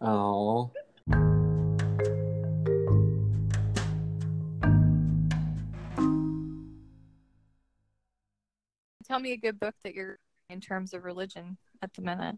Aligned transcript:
Oh. 0.00 0.70
Tell 9.06 9.20
me 9.20 9.32
a 9.32 9.36
good 9.36 9.58
book 9.60 9.74
that 9.84 9.94
you're 9.94 10.18
in 10.50 10.60
terms 10.60 10.92
of 10.92 11.04
religion 11.04 11.56
at 11.82 11.94
the 11.94 12.02
minute 12.02 12.36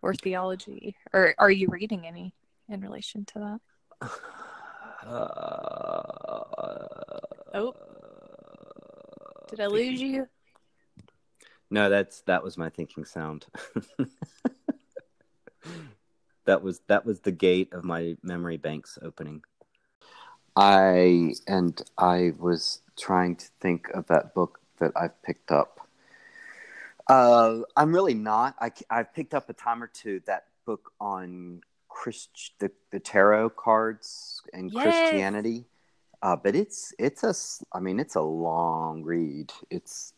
or 0.00 0.14
theology. 0.14 0.96
Or 1.12 1.34
are 1.38 1.50
you 1.50 1.68
reading 1.68 2.06
any 2.06 2.34
in 2.68 2.80
relation 2.80 3.24
to 3.26 3.58
that? 4.00 4.10
Oh. 7.52 7.74
Did 9.48 9.60
I 9.60 9.66
lose 9.66 10.00
you? 10.00 10.28
No, 11.70 11.88
that's 11.88 12.20
that 12.22 12.44
was 12.44 12.56
my 12.56 12.68
thinking 12.68 13.04
sound. 13.04 13.46
that 16.44 16.62
was 16.62 16.80
that 16.88 17.04
was 17.06 17.20
the 17.20 17.32
gate 17.32 17.72
of 17.72 17.84
my 17.84 18.16
memory 18.22 18.56
banks 18.56 18.98
opening. 19.02 19.42
I 20.56 21.34
and 21.46 21.80
I 21.96 22.32
was 22.38 22.80
trying 22.98 23.36
to 23.36 23.46
think 23.60 23.88
of 23.90 24.06
that 24.08 24.34
book 24.34 24.60
that 24.78 24.92
I've 24.96 25.20
picked 25.22 25.50
up. 25.52 25.80
Uh, 27.08 27.60
I'm 27.76 27.94
really 27.94 28.14
not. 28.14 28.54
I 28.60 28.70
I've 28.90 29.12
picked 29.14 29.34
up 29.34 29.48
a 29.48 29.52
time 29.52 29.82
or 29.82 29.88
two 29.88 30.20
that 30.26 30.44
book 30.66 30.92
on 31.00 31.60
Christ 31.88 32.52
the, 32.58 32.70
the 32.90 33.00
tarot 33.00 33.50
cards 33.50 34.42
and 34.52 34.72
Yes. 34.72 34.82
Christianity. 34.82 35.66
Uh, 36.22 36.36
but 36.36 36.54
it's 36.54 36.92
it's 36.98 37.24
a 37.24 37.28
s- 37.30 37.64
I 37.72 37.80
mean 37.80 37.98
it's 37.98 38.14
a 38.16 38.20
long 38.20 39.02
read. 39.02 39.52
It's 39.70 40.12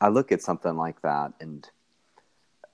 I 0.00 0.08
look 0.08 0.32
at 0.32 0.42
something 0.42 0.76
like 0.76 1.02
that 1.02 1.32
and 1.40 1.68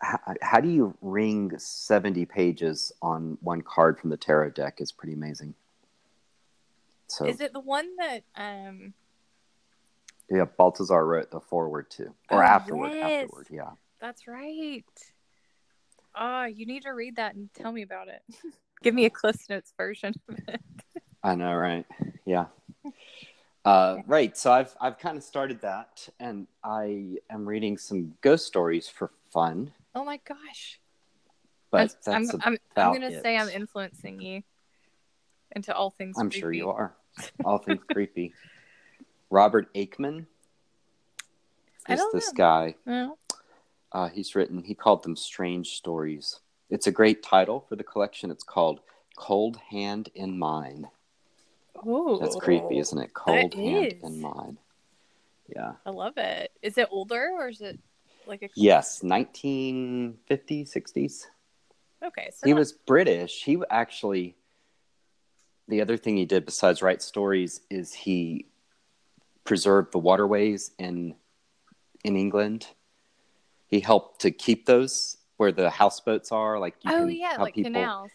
how, 0.04 0.18
how 0.42 0.60
do 0.60 0.68
you 0.68 0.96
ring 1.00 1.58
70 1.58 2.24
pages 2.26 2.92
on 3.02 3.38
one 3.40 3.62
card 3.62 3.98
from 3.98 4.10
the 4.10 4.16
tarot 4.16 4.50
deck 4.50 4.80
is 4.80 4.92
pretty 4.92 5.14
amazing. 5.14 5.54
So 7.08 7.27
Is 7.27 7.41
it 7.41 7.52
the 7.52 7.60
one 7.60 7.97
that 7.97 8.22
um 8.36 8.94
yeah, 10.30 10.44
Balthasar 10.44 11.05
wrote 11.06 11.30
the 11.30 11.41
forward 11.41 11.91
to 11.92 12.14
or 12.30 12.42
Oh, 12.42 12.47
afterward 12.47 12.92
yes. 12.94 13.25
afterward, 13.25 13.47
yeah. 13.50 13.70
that's 14.00 14.27
right. 14.27 14.84
Oh, 16.19 16.44
you 16.44 16.64
need 16.66 16.82
to 16.84 16.91
read 16.92 17.16
that 17.16 17.34
and 17.34 17.52
tell 17.55 17.72
me 17.72 17.82
about 17.82 18.08
it. 18.08 18.22
Give 18.82 18.94
me 18.94 19.05
a 19.05 19.10
Cliff 19.10 19.36
Notes 19.48 19.72
version 19.77 20.14
of 20.28 20.38
it. 20.48 20.60
I 21.22 21.34
know, 21.34 21.55
right? 21.55 21.86
Yeah. 22.25 22.47
Uh, 23.66 24.02
right. 24.06 24.36
So 24.36 24.52
I've 24.52 24.77
I've 24.78 24.98
kind 24.98 25.16
of 25.16 25.22
started 25.25 25.62
that, 25.62 26.06
and 26.20 26.47
I 26.62 27.16
am 27.30 27.47
reading 27.48 27.78
some 27.78 28.12
ghost 28.20 28.47
stories 28.47 28.88
for 28.91 29.10
fun. 29.32 29.72
Oh 29.95 30.05
my 30.05 30.19
gosh. 30.27 30.81
But 31.70 31.95
That's- 32.05 32.34
I'm, 32.34 32.41
I'm, 32.45 32.59
I'm 32.77 32.92
gonna 32.92 33.09
it. 33.11 33.23
say 33.23 33.37
I'm 33.37 33.48
influencing 33.48 34.20
you 34.20 34.42
into 35.55 35.75
all 35.75 35.91
things. 35.91 36.17
I'm 36.19 36.31
sure 36.31 36.53
you 36.53 36.70
are. 36.70 36.95
All 37.45 37.59
things 37.59 37.81
creepy. 37.92 38.33
Robert 39.31 39.72
Aickman 39.75 40.27
I 41.87 41.95
is 41.95 42.03
this 42.12 42.33
know. 42.33 42.37
guy. 42.37 42.75
Well, 42.84 43.19
Uh, 43.92 44.09
he's 44.09 44.34
written. 44.34 44.65
He 44.65 44.75
called 44.75 45.05
them 45.05 45.15
strange 45.15 45.77
stories. 45.77 46.41
It's 46.70 46.89
a 46.89 46.91
great 46.91 47.22
title 47.22 47.61
for 47.69 47.77
the 47.77 47.84
collection. 47.84 48.33
It's 48.33 48.42
called 48.42 48.81
"Cold 49.17 49.59
Hand 49.70 50.09
in 50.17 50.37
Mine." 50.37 50.89
oh, 51.87 52.19
That's 52.19 52.34
creepy, 52.34 52.78
isn't 52.78 52.98
it? 52.98 53.15
Cold 53.15 53.55
Hand 53.55 53.92
is. 53.92 54.03
in 54.03 54.20
Mine. 54.20 54.59
Yeah. 55.55 55.75
I 55.87 55.91
love 55.91 56.15
it. 56.17 56.50
Is 56.62 56.78
it 56.78 56.89
older 56.91 57.31
or 57.37 57.48
is 57.48 57.61
it 57.61 57.78
like 58.27 58.42
a? 58.42 58.48
Yes, 58.55 59.00
1950s, 59.03 60.70
60s. 60.72 61.27
Okay, 62.05 62.31
so 62.33 62.47
he 62.47 62.53
not- 62.53 62.58
was 62.58 62.72
British. 62.72 63.44
He 63.44 63.61
actually, 63.70 64.36
the 65.69 65.81
other 65.81 65.97
thing 65.97 66.16
he 66.16 66.25
did 66.27 66.44
besides 66.44 66.83
write 66.83 67.03
stories 67.03 67.61
is 67.70 67.92
he 67.94 68.47
preserved 69.44 69.92
the 69.92 69.98
waterways 69.98 70.72
in 70.78 71.15
in 72.04 72.16
England. 72.16 72.66
He 73.66 73.81
helped 73.81 74.21
to 74.21 74.31
keep 74.31 74.66
those 74.66 75.16
where 75.38 75.53
the 75.53 75.71
houseboats 75.71 76.31
are, 76.32 76.59
like 76.60 76.75
you 76.82 76.93
Oh 76.93 77.00
can 77.06 77.10
yeah, 77.10 77.37
like 77.38 77.54
people 77.54 77.72
canals. 77.72 78.12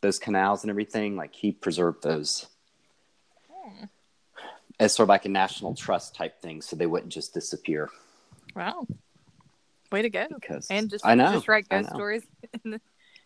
those 0.00 0.18
canals 0.18 0.62
and 0.64 0.70
everything. 0.70 1.16
Like 1.16 1.34
he 1.34 1.52
preserved 1.52 2.02
those 2.02 2.46
Hmm. 3.52 3.84
as 4.78 4.94
sort 4.94 5.04
of 5.04 5.08
like 5.10 5.26
a 5.26 5.28
national 5.28 5.74
trust 5.74 6.14
type 6.14 6.40
thing, 6.40 6.62
so 6.62 6.74
they 6.76 6.86
wouldn't 6.86 7.12
just 7.12 7.34
disappear. 7.34 7.90
Wow, 8.56 8.86
way 9.90 10.02
to 10.02 10.10
go! 10.10 10.26
Because 10.28 10.66
And 10.70 10.90
just 10.90 11.06
I 11.06 11.14
know, 11.14 11.32
just 11.32 11.48
write 11.48 11.68
ghost 11.68 11.90
stories 11.90 12.22
in 12.64 12.70
the, 12.72 12.80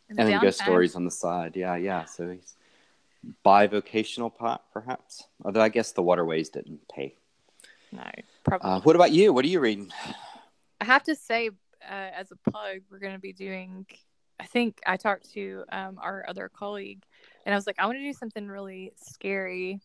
in 0.09 0.17
the 0.17 0.23
and 0.23 0.29
then 0.29 0.41
ghost 0.41 0.61
stories 0.61 0.95
on 0.95 1.05
the 1.05 1.11
side. 1.11 1.57
Yeah, 1.57 1.77
yeah. 1.77 2.05
So 2.05 2.29
he's 2.31 2.55
bivocational, 3.45 4.35
po- 4.35 4.61
perhaps. 4.73 5.25
Although 5.45 5.63
I 5.63 5.69
guess 5.69 5.93
the 5.93 6.03
waterways 6.03 6.49
didn't 6.49 6.87
pay. 6.89 7.15
No, 7.93 8.03
probably. 8.45 8.71
Uh, 8.71 8.81
what 8.81 8.97
about 8.97 9.13
you? 9.13 9.33
What 9.33 9.45
are 9.45 9.49
you 9.49 9.61
reading? 9.61 9.91
I 10.81 10.85
have 10.85 11.05
to 11.05 11.15
say, 11.15 11.49
uh, 11.49 11.93
as 11.93 12.33
a 12.33 12.51
plug, 12.51 12.81
we're 12.91 12.99
going 12.99 13.15
to 13.15 13.21
be 13.21 13.33
doing. 13.33 13.87
I 14.41 14.45
think 14.45 14.81
I 14.85 14.97
talked 14.97 15.33
to 15.35 15.65
um, 15.71 15.99
our 16.03 16.25
other 16.29 16.51
colleague, 16.53 17.03
and 17.47 17.55
I 17.55 17.57
was 17.57 17.67
like, 17.67 17.77
I 17.79 17.87
want 17.87 17.99
to 17.99 18.03
do 18.03 18.13
something 18.13 18.49
really 18.49 18.93
scary 18.97 19.81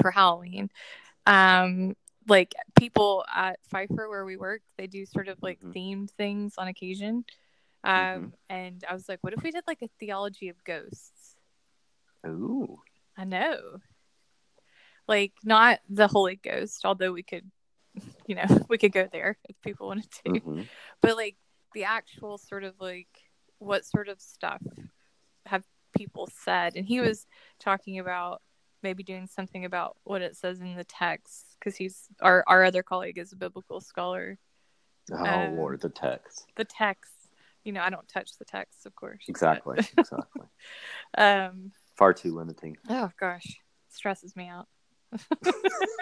for 0.00 0.10
Halloween. 0.10 0.70
Um, 1.26 1.94
like 2.26 2.54
people 2.78 3.24
at 3.34 3.58
Pfeiffer, 3.70 4.08
where 4.08 4.24
we 4.24 4.36
work, 4.36 4.62
they 4.78 4.86
do 4.86 5.04
sort 5.06 5.28
of 5.28 5.38
like 5.42 5.60
Mhm. 5.60 5.74
themed 5.74 6.10
things 6.12 6.54
on 6.58 6.68
occasion. 6.68 7.24
Um, 7.84 7.92
Mhm. 7.94 8.32
and 8.48 8.84
I 8.88 8.94
was 8.94 9.08
like, 9.08 9.18
what 9.22 9.32
if 9.34 9.42
we 9.42 9.50
did 9.50 9.64
like 9.66 9.82
a 9.82 9.88
theology 10.00 10.48
of 10.48 10.62
ghosts? 10.64 11.36
Ooh, 12.26 12.80
I 13.16 13.24
know. 13.24 13.80
Like 15.06 15.32
not 15.44 15.80
the 15.88 16.08
Holy 16.08 16.36
Ghost, 16.36 16.84
although 16.84 17.12
we 17.12 17.22
could, 17.22 17.50
you 18.26 18.34
know, 18.36 18.44
we 18.68 18.78
could 18.78 18.92
go 18.92 19.06
there 19.12 19.36
if 19.48 19.60
people 19.60 19.86
wanted 19.88 20.10
to 20.24 20.30
Mhm. 20.30 20.68
but 21.02 21.16
like 21.16 21.36
the 21.74 21.84
actual 21.84 22.38
sort 22.38 22.64
of 22.64 22.74
like 22.80 23.08
what 23.58 23.84
sort 23.84 24.08
of 24.08 24.20
stuff 24.20 24.62
have 25.46 25.64
people 25.96 26.28
said 26.32 26.76
and 26.76 26.86
he 26.86 27.00
was 27.00 27.26
talking 27.60 27.98
about 27.98 28.40
maybe 28.84 29.02
doing 29.02 29.26
something 29.26 29.64
about 29.64 29.96
what 30.04 30.22
it 30.22 30.36
says 30.36 30.60
in 30.60 30.76
the 30.76 30.84
text 30.84 31.56
because 31.58 31.74
he's 31.74 32.06
our, 32.20 32.44
our 32.46 32.62
other 32.62 32.82
colleague 32.84 33.18
is 33.18 33.32
a 33.32 33.36
biblical 33.36 33.80
scholar 33.80 34.38
oh 35.12 35.16
Um, 35.24 35.56
Lord, 35.56 35.80
the 35.80 35.88
text. 35.88 36.46
the 36.54 36.64
text 36.64 37.12
you 37.64 37.72
know 37.72 37.80
i 37.82 37.90
don't 37.90 38.06
touch 38.06 38.38
the 38.38 38.44
text 38.44 38.86
of 38.86 38.94
course 38.94 39.24
Exactly, 39.26 39.78
exactly. 39.98 40.46
um 41.18 41.72
Far 41.96 42.12
too 42.14 42.34
limiting. 42.34 42.76
oh 42.88 43.10
gosh 43.18 43.58
stresses 43.88 44.36
me 44.36 44.48
out 44.48 44.68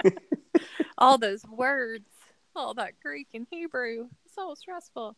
all 0.99 1.19
those 1.19 1.44
words 1.47 2.09
all 2.54 2.75
that 2.75 2.93
greek 3.03 3.28
and 3.34 3.47
hebrew 3.50 4.09
it's 4.26 4.37
all 4.37 4.54
stressful 4.56 5.16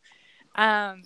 um 0.55 1.01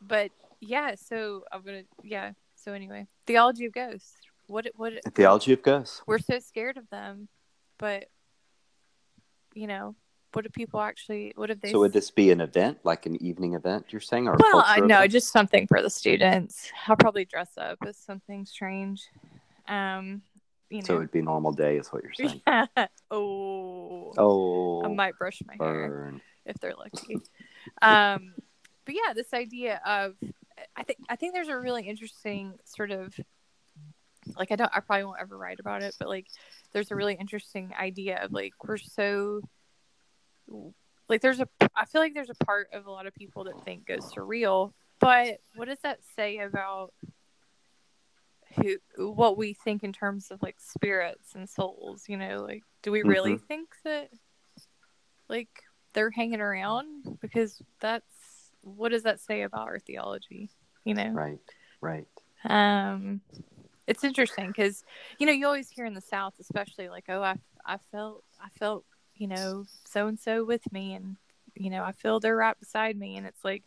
but 0.00 0.30
yeah 0.60 0.94
so 0.94 1.44
i'm 1.52 1.62
gonna 1.62 1.82
yeah 2.02 2.32
so 2.56 2.72
anyway 2.72 3.06
theology 3.26 3.64
of 3.64 3.72
ghosts 3.72 4.16
what 4.48 4.66
what 4.74 4.92
theology 5.14 5.52
of 5.52 5.62
ghosts. 5.62 6.02
we're 6.06 6.18
so 6.18 6.38
scared 6.40 6.76
of 6.76 6.88
them 6.90 7.28
but 7.78 8.06
you 9.54 9.66
know 9.66 9.94
what 10.32 10.42
do 10.44 10.50
people 10.50 10.80
actually 10.80 11.32
what 11.36 11.48
have 11.48 11.60
they 11.60 11.70
So 11.72 11.78
would 11.80 11.92
this 11.92 12.10
be 12.10 12.30
an 12.30 12.40
event, 12.42 12.78
like 12.84 13.06
an 13.06 13.16
evening 13.22 13.54
event? 13.54 13.86
You're 13.90 14.00
saying, 14.02 14.28
or 14.28 14.36
well 14.38 14.62
i 14.66 14.78
know 14.78 15.06
just 15.06 15.32
something 15.32 15.66
for 15.66 15.80
the 15.80 15.88
students 15.90 16.70
i'll 16.86 16.96
probably 16.96 17.24
dress 17.24 17.52
up 17.56 17.78
as 17.86 17.96
something 17.96 18.44
strange 18.44 19.06
um 19.68 20.22
you 20.70 20.78
know 20.78 20.84
So 20.84 20.96
it 20.96 20.98
would 20.98 21.10
be 21.12 21.20
a 21.20 21.22
normal 21.22 21.52
day, 21.52 21.78
is 21.78 21.88
what 21.88 22.02
you're 22.02 22.12
saying. 22.12 22.42
oh 23.10 24.12
Oh, 24.18 24.84
i 24.84 24.88
might 24.88 25.16
brush 25.16 25.40
my 25.46 25.56
hair 25.64 26.12
if 26.44 26.56
they're 26.60 26.74
lucky. 26.74 27.16
um, 27.82 28.34
but 28.84 28.94
yeah, 28.94 29.12
this 29.14 29.32
idea 29.34 29.80
of 29.84 30.14
I 30.76 30.82
think 30.82 30.98
I 31.08 31.16
think 31.16 31.34
there's 31.34 31.48
a 31.48 31.58
really 31.58 31.84
interesting 31.88 32.54
sort 32.64 32.90
of 32.90 33.14
like 34.38 34.52
I 34.52 34.56
don't 34.56 34.70
I 34.74 34.80
probably 34.80 35.04
won't 35.04 35.20
ever 35.20 35.36
write 35.36 35.60
about 35.60 35.82
it, 35.82 35.96
but 35.98 36.08
like 36.08 36.26
there's 36.72 36.90
a 36.90 36.96
really 36.96 37.14
interesting 37.14 37.72
idea 37.78 38.22
of 38.22 38.32
like 38.32 38.52
we're 38.64 38.76
so 38.76 39.40
like 41.08 41.20
there's 41.20 41.40
a 41.40 41.48
I 41.74 41.84
feel 41.84 42.00
like 42.00 42.14
there's 42.14 42.30
a 42.30 42.44
part 42.44 42.68
of 42.72 42.86
a 42.86 42.90
lot 42.90 43.06
of 43.06 43.14
people 43.14 43.44
that 43.44 43.64
think 43.64 43.86
ghosts 43.86 44.16
are 44.16 44.24
real, 44.24 44.74
but 45.00 45.38
what 45.54 45.68
does 45.68 45.78
that 45.82 46.00
say 46.16 46.38
about 46.38 46.92
who 48.56 48.76
what 48.96 49.36
we 49.36 49.52
think 49.52 49.84
in 49.84 49.92
terms 49.92 50.30
of 50.30 50.42
like 50.42 50.56
spirits 50.58 51.34
and 51.34 51.48
souls, 51.48 52.04
you 52.08 52.16
know, 52.16 52.44
like 52.46 52.62
do 52.82 52.92
we 52.92 53.02
really 53.02 53.36
think 53.36 53.68
that 53.84 54.10
like 55.28 55.48
they're 55.92 56.10
hanging 56.10 56.40
around? 56.40 57.18
Because 57.20 57.60
that's 57.80 58.04
what 58.62 58.90
does 58.90 59.04
that 59.04 59.20
say 59.20 59.42
about 59.42 59.68
our 59.68 59.78
theology 59.78 60.50
you 60.88 60.94
know? 60.94 61.10
Right, 61.10 61.38
right. 61.80 62.08
um 62.44 63.20
it's 63.88 64.04
interesting 64.04 64.48
because 64.48 64.84
you 65.18 65.26
know 65.26 65.32
you 65.32 65.46
always 65.46 65.68
hear 65.70 65.84
in 65.84 65.94
the 65.94 66.00
south 66.00 66.34
especially 66.40 66.88
like 66.88 67.04
oh 67.08 67.22
i 67.22 67.34
i 67.66 67.76
felt 67.90 68.22
i 68.40 68.48
felt 68.58 68.84
you 69.16 69.26
know 69.26 69.64
so 69.84 70.06
and 70.06 70.18
so 70.18 70.44
with 70.44 70.70
me 70.72 70.94
and 70.94 71.16
you 71.56 71.70
know 71.70 71.82
i 71.82 71.92
feel 71.92 72.20
they're 72.20 72.36
right 72.36 72.58
beside 72.60 72.96
me 72.96 73.16
and 73.16 73.26
it's 73.26 73.44
like 73.44 73.64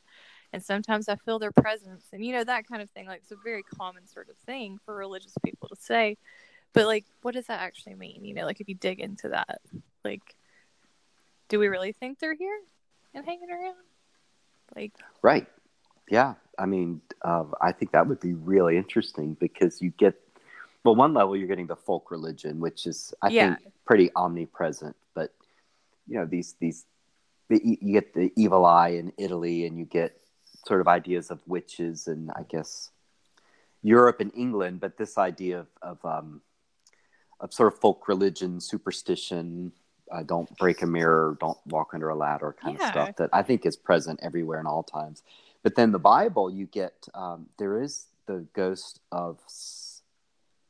and 0.53 0.63
sometimes 0.63 1.07
I 1.07 1.15
feel 1.15 1.39
their 1.39 1.51
presence, 1.51 2.07
and 2.11 2.25
you 2.25 2.33
know 2.33 2.43
that 2.43 2.67
kind 2.67 2.81
of 2.81 2.89
thing. 2.89 3.07
Like 3.07 3.21
it's 3.21 3.31
a 3.31 3.37
very 3.43 3.63
common 3.63 4.07
sort 4.07 4.29
of 4.29 4.35
thing 4.37 4.79
for 4.85 4.95
religious 4.95 5.33
people 5.43 5.69
to 5.69 5.75
say, 5.77 6.17
but 6.73 6.85
like, 6.85 7.05
what 7.21 7.33
does 7.33 7.47
that 7.47 7.61
actually 7.61 7.95
mean? 7.95 8.25
You 8.25 8.33
know, 8.33 8.45
like 8.45 8.59
if 8.59 8.67
you 8.67 8.75
dig 8.75 8.99
into 8.99 9.29
that, 9.29 9.61
like, 10.03 10.35
do 11.47 11.59
we 11.59 11.67
really 11.67 11.93
think 11.93 12.19
they're 12.19 12.33
here 12.33 12.59
and 13.13 13.25
hanging 13.25 13.49
around? 13.49 13.75
Like, 14.75 14.93
right? 15.21 15.47
Yeah, 16.11 16.33
I 16.59 16.65
mean, 16.65 17.01
uh, 17.21 17.45
I 17.61 17.71
think 17.71 17.93
that 17.93 18.05
would 18.05 18.19
be 18.19 18.33
really 18.33 18.75
interesting 18.75 19.33
because 19.39 19.81
you 19.81 19.91
get, 19.91 20.15
well, 20.83 20.93
one 20.93 21.13
level 21.13 21.37
you're 21.37 21.47
getting 21.47 21.67
the 21.67 21.77
folk 21.77 22.11
religion, 22.11 22.59
which 22.59 22.85
is 22.85 23.13
I 23.21 23.29
yeah. 23.29 23.55
think 23.55 23.73
pretty 23.85 24.11
omnipresent, 24.13 24.97
but 25.15 25.33
you 26.07 26.17
know 26.19 26.25
these 26.25 26.55
these 26.59 26.85
the, 27.47 27.61
you 27.63 27.93
get 27.93 28.13
the 28.13 28.29
evil 28.35 28.65
eye 28.65 28.89
in 28.89 29.13
Italy, 29.17 29.65
and 29.65 29.79
you 29.79 29.85
get 29.85 30.19
sort 30.67 30.81
of 30.81 30.89
ideas 30.89 31.31
of 31.31 31.39
witches, 31.47 32.07
and 32.07 32.29
I 32.35 32.43
guess 32.43 32.91
Europe 33.81 34.19
and 34.19 34.33
England, 34.35 34.81
but 34.81 34.97
this 34.97 35.17
idea 35.17 35.61
of 35.61 35.67
of, 35.81 36.03
um, 36.03 36.41
of 37.39 37.53
sort 37.53 37.71
of 37.71 37.79
folk 37.79 38.09
religion, 38.09 38.59
superstition, 38.59 39.71
uh, 40.11 40.23
don't 40.23 40.57
break 40.57 40.81
a 40.81 40.87
mirror, 40.87 41.37
don't 41.39 41.57
walk 41.67 41.93
under 41.93 42.09
a 42.09 42.15
ladder 42.15 42.53
kind 42.61 42.77
yeah. 42.77 42.85
of 42.85 42.91
stuff 42.91 43.15
that 43.15 43.29
I 43.31 43.43
think 43.43 43.65
is 43.65 43.77
present 43.77 44.19
everywhere 44.21 44.59
in 44.59 44.67
all 44.67 44.83
times. 44.83 45.23
But 45.63 45.75
then 45.75 45.91
the 45.91 45.99
Bible, 45.99 46.49
you 46.49 46.65
get 46.65 47.07
um, 47.13 47.47
there 47.57 47.81
is 47.81 48.07
the 48.25 48.45
ghost 48.53 48.99
of 49.11 49.39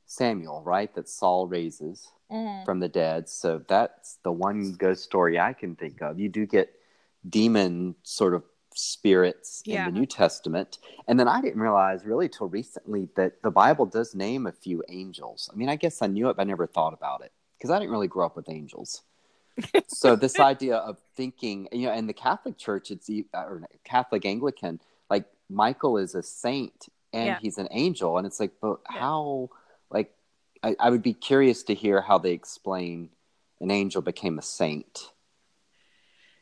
Samuel, 0.06 0.62
right? 0.66 0.94
That 0.96 1.08
Saul 1.08 1.48
raises 1.48 2.12
mm-hmm. 2.32 2.66
from 2.66 2.80
the 2.80 2.90
dead. 2.90 3.30
So 3.30 3.64
that's 3.68 4.18
the 4.24 4.32
one 4.32 4.74
ghost 4.74 5.04
story 5.04 5.40
I 5.40 5.54
can 5.54 5.76
think 5.76 6.02
of. 6.02 6.20
You 6.20 6.30
do 6.30 6.46
get 6.46 6.74
demon 7.30 7.96
sort 8.04 8.34
of 8.34 8.44
spirits 8.74 9.64
yeah. 9.66 9.88
in 9.88 9.94
the 9.94 10.00
New 10.00 10.06
Testament. 10.06 10.80
And 11.08 11.20
then 11.20 11.28
I 11.28 11.42
didn't 11.42 11.62
realize 11.62 12.06
really 12.06 12.30
till 12.30 12.48
recently 12.48 13.10
that 13.16 13.42
the 13.44 13.52
Bible 13.52 13.86
does 13.86 14.16
name 14.16 14.48
a 14.48 14.52
few 14.52 14.84
angels. 14.90 15.50
I 15.52 15.56
mean, 15.56 15.70
I 15.70 15.76
guess 15.76 16.02
I 16.02 16.08
knew 16.08 16.30
it, 16.30 16.38
but 16.38 16.44
I 16.44 16.46
never 16.46 16.68
thought 16.68 16.94
about 16.94 17.22
it 17.22 17.32
because 17.58 17.70
I 17.70 17.80
didn't 17.80 17.92
really 17.92 18.08
grow 18.08 18.26
up 18.26 18.36
with 18.36 18.50
angels. 18.50 19.04
So 19.88 20.16
this 20.16 20.40
idea 20.40 20.78
of 20.78 20.98
thinking, 21.16 21.68
you 21.72 21.88
know, 21.88 21.94
in 21.94 22.08
the 22.08 22.14
Catholic 22.14 22.58
Church, 22.58 22.92
it's 22.92 23.10
or 23.34 23.64
Catholic 23.84 24.26
Anglican, 24.26 24.80
like 25.10 25.26
Michael 25.50 25.98
is 25.98 26.16
a 26.16 26.24
saint 26.24 26.88
and 27.14 27.28
yeah. 27.28 27.38
he's 27.42 27.58
an 27.58 27.68
angel, 27.72 28.18
and 28.18 28.26
it's 28.26 28.40
like, 28.40 28.54
but 28.62 28.80
yeah. 28.92 29.00
how? 29.00 29.50
Like, 29.90 30.14
I, 30.64 30.76
I 30.80 30.90
would 30.90 31.02
be 31.02 31.14
curious 31.14 31.64
to 31.64 31.74
hear 31.74 32.02
how 32.02 32.18
they 32.18 32.32
explain 32.32 33.10
an 33.60 33.72
angel 33.72 34.02
became 34.02 34.40
a 34.40 34.42
saint. 34.42 35.12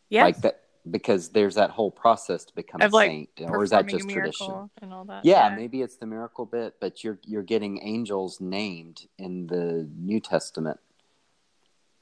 Yeah, 0.09 0.25
like 0.25 0.41
that 0.41 0.61
because 0.89 1.29
there's 1.29 1.55
that 1.55 1.71
whole 1.71 1.91
process 1.91 2.45
to 2.45 2.55
become 2.55 2.81
of 2.81 2.93
a 2.93 2.95
like 2.95 3.09
saint, 3.09 3.29
or 3.41 3.63
is 3.63 3.71
that 3.71 3.87
just 3.87 4.09
tradition? 4.09 4.69
And 4.81 4.93
all 4.93 5.05
that. 5.05 5.25
Yeah, 5.25 5.49
yeah, 5.49 5.55
maybe 5.55 5.81
it's 5.81 5.97
the 5.97 6.05
miracle 6.05 6.45
bit, 6.45 6.75
but 6.79 7.03
you're 7.03 7.19
you're 7.25 7.43
getting 7.43 7.81
angels 7.81 8.39
named 8.39 9.07
in 9.17 9.47
the 9.47 9.89
New 9.97 10.19
Testament 10.19 10.79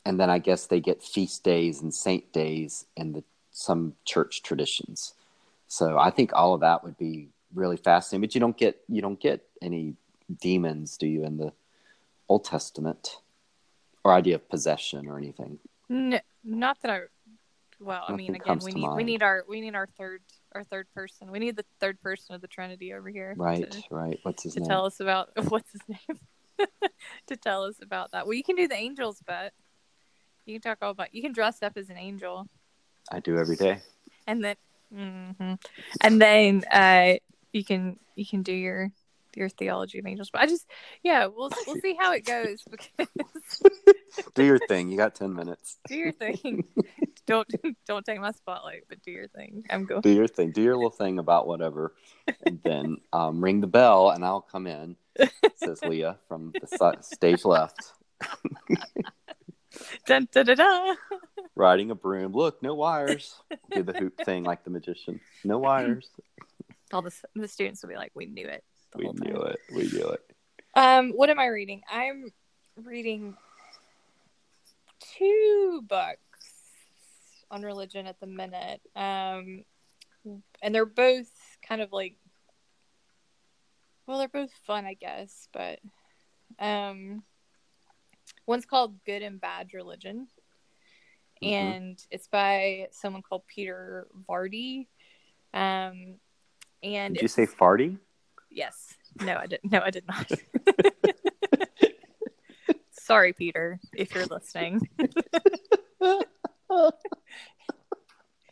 and 0.08 0.18
then 0.18 0.30
I 0.30 0.40
guess 0.40 0.68
they 0.68 0.80
get 0.80 1.04
feast 1.04 1.44
days 1.44 1.82
and 1.82 1.94
saint 1.94 2.32
days 2.32 2.86
in 2.96 3.12
the 3.12 3.26
some 3.52 3.96
church 4.06 4.42
traditions. 4.42 5.14
So 5.68 5.98
I 5.98 6.12
think 6.12 6.32
all 6.34 6.54
of 6.54 6.62
that 6.62 6.82
would 6.82 6.98
be 6.98 7.28
really 7.54 7.76
fascinating. 7.76 8.22
But 8.22 8.34
you 8.34 8.40
don't 8.40 8.56
get 8.56 8.80
you 8.88 9.02
don't 9.02 9.20
get 9.20 9.44
any 9.62 9.96
demons, 10.42 10.96
do 10.96 11.08
you, 11.08 11.26
in 11.26 11.36
the 11.36 11.52
Old 12.30 12.46
Testament, 12.46 13.18
or 14.06 14.14
idea 14.14 14.36
of 14.36 14.48
possession 14.48 15.10
or 15.10 15.18
anything? 15.18 15.60
No, 15.90 16.20
not 16.42 16.78
that 16.84 16.92
I. 16.92 17.00
Well, 17.82 18.06
Nothing 18.08 18.14
I 18.14 18.18
mean, 18.18 18.36
again, 18.36 18.60
we 18.64 18.72
need 18.72 18.82
mind. 18.86 18.96
we 18.96 19.04
need 19.04 19.22
our 19.22 19.44
we 19.46 19.60
need 19.60 19.76
our 19.76 19.88
third 19.98 20.22
our 20.56 20.64
third 20.64 20.88
person. 20.96 21.32
We 21.32 21.40
need 21.40 21.58
the 21.58 21.66
third 21.82 22.00
person 22.02 22.34
of 22.34 22.40
the 22.40 22.48
Trinity 22.48 22.94
over 22.94 23.10
here. 23.10 23.34
Right, 23.38 23.70
to, 23.70 23.84
right. 23.92 24.18
What's 24.24 24.44
his 24.44 24.54
to 24.54 24.62
name? 24.62 24.70
tell 24.70 24.86
us 24.86 25.02
about 25.02 25.32
what's 25.50 25.74
his 25.74 25.82
name? 25.90 26.20
to 27.28 27.36
tell 27.36 27.64
us 27.64 27.76
about 27.82 28.14
that. 28.14 28.26
Well, 28.26 28.36
you 28.36 28.44
can 28.44 28.56
do 28.56 28.70
the 28.70 28.76
angels, 28.76 29.22
but 29.28 29.52
you 30.48 30.60
can 30.60 30.72
talk 30.72 30.80
all 30.82 30.92
about. 30.92 31.14
You 31.14 31.22
can 31.22 31.34
dress 31.34 31.62
up 31.62 31.74
as 31.76 31.90
an 31.90 31.98
angel. 31.98 32.48
I 33.12 33.20
do 33.20 33.38
every 33.38 33.56
day. 33.56 33.80
And 34.26 34.44
then, 34.44 34.56
mm-hmm. 34.94 35.54
and 36.02 36.22
then 36.22 36.64
uh, 36.72 37.16
you 37.52 37.64
can 37.64 37.98
you 38.16 38.26
can 38.26 38.42
do 38.44 38.54
your 38.54 38.92
your 39.36 39.50
theology 39.50 40.00
of 40.00 40.06
angels. 40.06 40.30
But 40.32 40.42
I 40.42 40.48
just, 40.48 40.66
yeah, 41.04 41.28
we'll 41.28 41.52
we'll 41.66 41.80
see 41.82 41.96
how 42.00 42.14
it 42.14 42.26
goes 42.26 42.64
because. 42.70 43.08
do 44.34 44.44
your 44.44 44.60
thing. 44.68 44.90
You 44.90 44.98
got 44.98 45.16
ten 45.16 45.34
minutes. 45.34 45.78
do 45.88 45.96
your 45.96 46.12
thing. 46.12 46.66
don't 47.26 47.48
don't 47.86 48.06
take 48.06 48.20
my 48.20 48.32
spotlight, 48.32 48.84
but 48.90 49.02
do 49.02 49.12
your 49.12 49.28
thing. 49.28 49.66
I'm 49.70 49.86
going. 49.86 50.02
Do 50.02 50.12
your 50.12 50.28
thing. 50.28 50.52
Do 50.52 50.62
your 50.62 50.76
little 50.76 50.90
thing 50.90 51.20
about 51.20 51.48
whatever, 51.48 51.94
and 52.46 52.60
then 52.64 52.98
um, 53.14 53.44
ring 53.44 53.62
the 53.62 53.68
bell, 53.68 54.12
and 54.12 54.26
I'll 54.26 54.42
come 54.42 54.68
in. 54.68 54.96
Says 55.56 55.82
Leah 55.84 56.18
from 56.28 56.54
the 56.54 56.98
stage 57.02 57.44
left. 57.44 57.94
Dun, 60.06 60.28
dun, 60.32 60.46
dun, 60.46 60.58
dun. 60.58 60.98
Riding 61.56 61.92
a 61.92 61.96
broom. 61.96 62.34
Look, 62.34 62.62
no 62.62 62.76
wires. 62.76 63.36
Do 63.72 63.84
the 63.84 63.94
hoop 63.94 64.18
thing 64.26 64.44
like 64.44 64.64
the 64.64 64.70
magician. 64.70 65.20
No 65.44 65.58
wires. 65.58 66.10
All 66.94 67.02
the, 67.02 67.14
the 67.36 67.48
students 67.48 67.82
will 67.82 67.90
be 67.90 67.96
like, 67.96 68.12
we 68.16 68.26
knew 68.26 68.48
it. 68.48 68.64
We 68.96 69.10
knew 69.14 69.42
it. 69.42 69.60
We 69.74 69.84
knew 69.84 70.08
it. 70.10 70.22
Um, 70.76 71.12
what 71.12 71.30
am 71.30 71.40
I 71.40 71.48
reading? 71.48 71.82
I'm 71.92 72.32
reading 72.76 73.36
two 75.18 75.84
books 75.88 76.20
on 77.50 77.64
religion 77.64 78.08
at 78.08 78.20
the 78.20 78.28
minute. 78.28 78.82
Um, 78.96 79.64
and 80.62 80.76
they're 80.76 80.86
both 80.86 81.32
kind 81.68 81.82
of 81.82 81.92
like, 81.92 82.16
well, 84.06 84.20
they're 84.20 84.28
both 84.28 84.52
fun, 84.66 84.86
I 84.86 84.94
guess, 84.94 85.48
but 85.52 85.80
um, 86.60 87.24
One's 88.48 88.66
called 88.66 89.04
Good 89.06 89.22
and 89.22 89.40
Bad 89.40 89.74
Religion. 89.74 90.28
Mm-hmm. 91.44 91.54
And 91.54 92.06
it's 92.10 92.28
by 92.28 92.88
someone 92.92 93.22
called 93.22 93.44
Peter 93.48 94.08
Vardy. 94.28 94.88
Um, 95.54 96.16
and 96.82 97.14
did 97.14 97.22
you 97.22 97.28
say 97.28 97.46
Farty? 97.46 97.98
Yes. 98.50 98.96
No, 99.22 99.36
I 99.36 99.46
didn't. 99.46 99.72
No, 99.72 99.82
I 99.82 99.92
did 99.92 100.06
not. 100.08 100.32
Sorry, 102.92 103.34
Peter, 103.34 103.80
if 103.96 104.14
you're 104.16 104.26
listening. 104.26 104.82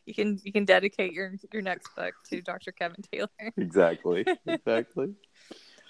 you 0.06 0.14
can 0.14 0.40
you 0.44 0.52
can 0.52 0.66
dedicate 0.66 1.14
your 1.14 1.34
your 1.52 1.62
next 1.62 1.96
book 1.96 2.14
to 2.30 2.42
Dr. 2.42 2.72
Kevin 2.72 3.02
Taylor. 3.12 3.30
Exactly. 3.58 4.26
Exactly. 4.48 5.14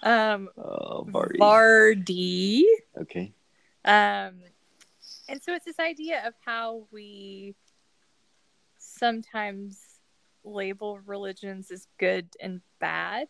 um. 0.03 0.49
Oh, 0.57 1.05
Vardy. 1.09 1.37
Vardy. 1.39 2.63
Okay. 3.01 3.33
Um, 3.85 4.41
and 5.29 5.41
so 5.41 5.53
it's 5.53 5.65
this 5.65 5.79
idea 5.79 6.27
of 6.27 6.33
how 6.43 6.87
we 6.91 7.55
sometimes 8.77 9.79
label 10.43 10.99
religions 11.05 11.71
as 11.71 11.87
good 11.99 12.27
and 12.39 12.61
bad 12.79 13.27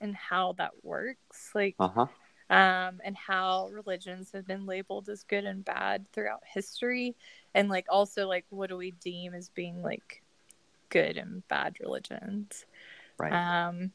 and 0.00 0.14
how 0.14 0.54
that 0.54 0.72
works. 0.82 1.50
Like, 1.54 1.74
uh-huh. 1.78 2.06
um, 2.50 3.00
and 3.04 3.16
how 3.16 3.68
religions 3.72 4.30
have 4.32 4.46
been 4.46 4.66
labeled 4.66 5.08
as 5.08 5.24
good 5.24 5.44
and 5.44 5.64
bad 5.64 6.06
throughout 6.12 6.42
history. 6.44 7.14
And 7.54 7.68
like, 7.68 7.86
also, 7.88 8.28
like, 8.28 8.46
what 8.50 8.70
do 8.70 8.76
we 8.76 8.92
deem 8.92 9.34
as 9.34 9.48
being 9.48 9.82
like 9.82 10.22
good 10.88 11.16
and 11.16 11.46
bad 11.48 11.76
religions? 11.80 12.64
Right. 13.18 13.32
Um, 13.32 13.92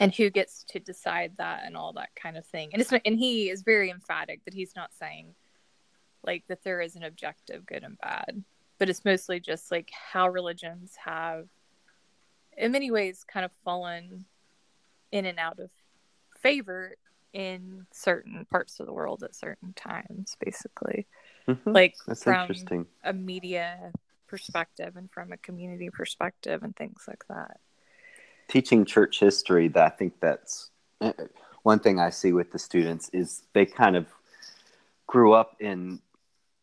and 0.00 0.14
who 0.14 0.30
gets 0.30 0.64
to 0.68 0.78
decide 0.78 1.32
that 1.38 1.62
and 1.64 1.76
all 1.76 1.92
that 1.94 2.10
kind 2.14 2.36
of 2.36 2.46
thing. 2.46 2.70
And 2.72 2.80
it's 2.80 2.92
and 2.92 3.18
he 3.18 3.50
is 3.50 3.62
very 3.62 3.90
emphatic 3.90 4.44
that 4.44 4.54
he's 4.54 4.74
not 4.76 4.92
saying 4.92 5.34
like 6.24 6.44
that 6.48 6.62
there 6.64 6.80
is 6.80 6.96
an 6.96 7.04
objective 7.04 7.64
good 7.66 7.84
and 7.84 7.96
bad 7.98 8.42
but 8.78 8.88
it's 8.88 9.04
mostly 9.04 9.40
just 9.40 9.70
like 9.70 9.90
how 9.90 10.28
religions 10.28 10.94
have 11.02 11.46
in 12.56 12.72
many 12.72 12.90
ways 12.90 13.24
kind 13.24 13.44
of 13.44 13.50
fallen 13.64 14.24
in 15.12 15.26
and 15.26 15.38
out 15.38 15.58
of 15.58 15.70
favor 16.38 16.96
in 17.32 17.86
certain 17.92 18.46
parts 18.50 18.80
of 18.80 18.86
the 18.86 18.92
world 18.92 19.22
at 19.22 19.34
certain 19.34 19.72
times 19.74 20.36
basically. 20.44 21.06
Mm-hmm. 21.48 21.70
like 21.70 21.94
That's 22.06 22.24
from 22.24 22.50
a 23.04 23.12
media 23.12 23.92
perspective 24.26 24.96
and 24.96 25.10
from 25.10 25.32
a 25.32 25.36
community 25.36 25.90
perspective 25.90 26.62
and 26.62 26.74
things 26.74 27.04
like 27.06 27.24
that 27.28 27.60
teaching 28.48 28.84
church 28.84 29.20
history, 29.20 29.68
that 29.68 29.84
I 29.84 29.90
think 29.90 30.14
that's 30.20 30.70
eh, 31.00 31.12
one 31.62 31.78
thing 31.80 31.98
I 31.98 32.10
see 32.10 32.32
with 32.32 32.52
the 32.52 32.58
students 32.58 33.10
is 33.12 33.42
they 33.52 33.66
kind 33.66 33.96
of 33.96 34.06
grew 35.06 35.32
up 35.32 35.56
in 35.60 36.00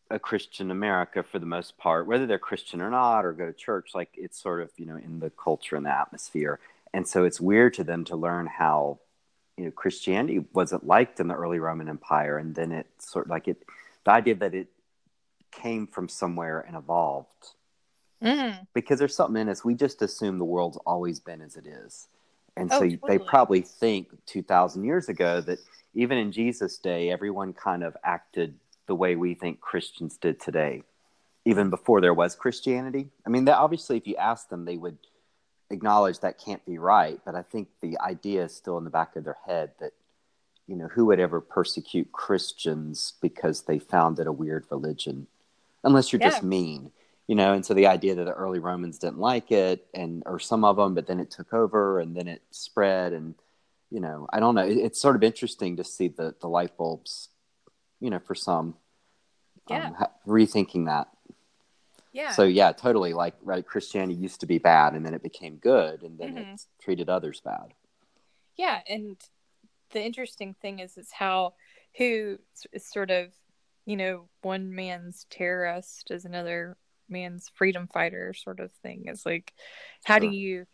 a 0.10 0.20
Christian 0.20 0.70
America 0.72 1.24
for 1.24 1.40
the 1.40 1.46
most 1.46 1.78
part, 1.78 2.06
whether 2.08 2.26
they're 2.26 2.40
Christian 2.40 2.82
or 2.82 2.90
not, 2.90 3.26
or 3.26 3.34
go 3.34 3.48
to 3.48 3.54
church, 3.54 3.92
like 3.96 4.10
it's 4.16 4.42
sort 4.42 4.62
of, 4.62 4.70
you 4.78 4.86
know, 4.86 4.96
in 4.96 5.20
the 5.20 5.32
culture 5.32 5.76
and 5.76 5.86
the 5.86 5.90
atmosphere. 5.90 6.60
And 6.94 7.08
so 7.08 7.24
it's 7.24 7.42
weird 7.42 7.74
to 7.76 7.84
them 7.84 8.06
to 8.06 8.16
learn 8.16 8.46
how, 8.46 9.00
you 9.58 9.66
know, 9.66 9.72
Christianity 9.72 10.46
wasn't 10.54 10.86
liked 10.86 11.20
in 11.20 11.28
the 11.28 11.36
early 11.36 11.60
Roman 11.60 11.90
Empire. 11.90 12.38
And 12.38 12.54
then 12.54 12.72
it 12.72 12.88
sort 13.00 13.26
of 13.26 13.32
like 13.32 13.48
it, 13.48 13.64
the 14.04 14.12
idea 14.12 14.36
that 14.36 14.54
it 14.54 14.68
came 15.52 15.88
from 15.88 16.08
somewhere 16.08 16.60
and 16.60 16.76
evolved 16.76 17.56
Mm. 18.24 18.66
because 18.74 19.00
there's 19.00 19.16
something 19.16 19.42
in 19.42 19.50
us. 19.50 19.66
We 19.66 19.76
just 19.76 20.02
assume 20.02 20.38
the 20.38 20.46
world's 20.46 20.78
always 20.86 21.20
been 21.20 21.42
as 21.42 21.56
it 21.58 21.68
is, 21.68 22.08
and 22.56 22.72
Oh, 22.72 22.80
so 22.80 22.90
totally. 22.90 23.00
they 23.08 23.20
probably 23.24 23.62
think 23.62 24.10
two 24.26 24.42
thousand 24.42 24.86
years 24.86 25.10
ago 25.10 25.42
that 25.42 25.60
even 25.94 26.18
in 26.18 26.32
Jesus' 26.32 26.78
day, 26.78 27.12
everyone 27.12 27.54
kind 27.54 27.84
of 27.84 27.96
acted 28.04 28.56
the 28.88 28.96
way 28.96 29.16
we 29.16 29.34
think 29.34 29.60
Christians 29.62 30.18
did 30.18 30.40
today, 30.40 30.84
even 31.46 31.70
before 31.70 32.02
there 32.02 32.14
was 32.14 32.36
Christianity. 32.36 33.10
I 33.26 33.30
mean, 33.30 33.46
that 33.46 33.58
obviously, 33.58 33.98
if 33.98 34.08
you 34.08 34.16
ask 34.16 34.50
them, 34.50 34.66
they 34.66 34.78
would 34.78 34.98
acknowledge 35.70 36.20
that 36.20 36.38
can't 36.38 36.66
be 36.66 36.78
right. 36.78 37.20
But 37.26 37.36
I 37.36 37.42
think 37.42 37.68
the 37.82 38.00
idea 38.00 38.46
is 38.46 38.56
still 38.56 38.78
in 38.78 38.84
the 38.84 38.90
back 38.90 39.16
of 39.16 39.24
their 39.24 39.38
head 39.46 39.72
that 39.80 39.92
you 40.68 40.76
know 40.76 40.88
who 40.88 41.06
would 41.08 41.20
ever 41.20 41.42
persecute 41.42 42.12
Christians 42.12 43.14
because 43.22 43.64
they 43.64 43.80
founded 43.80 44.28
a 44.28 44.32
weird 44.32 44.66
religion, 44.70 45.28
unless 45.84 46.14
you're 46.14 46.20
just 46.20 46.44
mean 46.44 46.92
you 47.28 47.36
know 47.36 47.54
and 47.54 47.66
so 47.66 47.74
the 47.74 47.88
idea 47.88 48.16
that 48.16 48.26
the 48.26 48.34
early 48.34 48.60
romans 48.60 49.00
didn't 49.00 49.20
like 49.20 49.52
it 49.52 49.88
and 49.94 50.24
or 50.26 50.40
some 50.40 50.64
of 50.66 50.76
them 50.78 50.94
but 50.94 51.08
then 51.08 51.20
it 51.20 51.32
took 51.32 51.54
over 51.54 52.00
and 52.00 52.16
then 52.16 52.28
it 52.28 52.42
spread 52.52 53.14
and 53.14 53.36
you 53.90 54.00
know 54.00 54.28
i 54.34 54.40
don't 54.40 54.56
know 54.56 54.66
it, 54.66 54.78
it's 54.78 55.00
sort 55.00 55.16
of 55.16 55.24
interesting 55.24 55.78
to 55.78 55.84
see 55.84 56.08
the 56.08 56.36
the 56.42 56.48
light 56.48 56.76
bulbs 56.78 57.30
you 58.00 58.10
know 58.10 58.20
for 58.20 58.36
some 58.36 58.76
Yeah. 59.70 59.88
um, 59.88 59.94
ha- 59.94 60.12
rethinking 60.28 60.86
that 60.88 61.08
Yeah. 62.12 62.32
so 62.32 62.44
yeah 62.44 62.72
totally 62.74 63.14
like 63.14 63.36
right 63.42 63.66
christianity 63.66 64.20
used 64.20 64.42
to 64.42 64.46
be 64.46 64.58
bad 64.58 64.94
and 64.94 65.06
then 65.06 65.14
it 65.14 65.24
became 65.24 65.56
good 65.58 66.04
and 66.04 66.18
then 66.18 66.34
Mhm. 66.36 66.54
it 66.54 66.62
treated 66.82 67.10
others 67.10 67.40
bad 67.42 67.74
Yeah, 68.56 68.82
and 68.88 69.18
the 69.92 70.02
interesting 70.04 70.54
thing 70.62 70.80
is 70.80 70.98
is 70.98 71.12
how 71.12 71.54
who 71.98 72.38
is 72.72 72.86
sort 72.86 73.10
of, 73.12 73.32
you 73.86 73.96
know, 73.96 74.28
one 74.42 74.74
man's 74.74 75.26
terrorist 75.30 76.12
is 76.12 76.26
another 76.26 76.78
man's 77.14 77.50
freedom 77.56 77.88
fighter 77.88 78.34
sort 78.34 78.60
of 78.60 78.72
thing. 78.84 79.06
is 79.08 79.26
like 79.26 79.54
how 80.04 80.20
do 80.20 80.28
you 80.28 80.66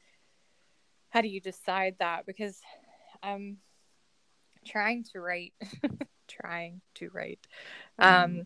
how 1.12 1.22
do 1.22 1.28
you 1.28 1.42
decide 1.42 1.96
that? 2.00 2.26
Because 2.26 2.60
I'm 3.22 3.58
trying 4.66 5.04
to 5.14 5.20
write 5.20 5.54
trying 6.28 6.82
to 6.96 7.10
write 7.10 7.40
um 7.98 8.44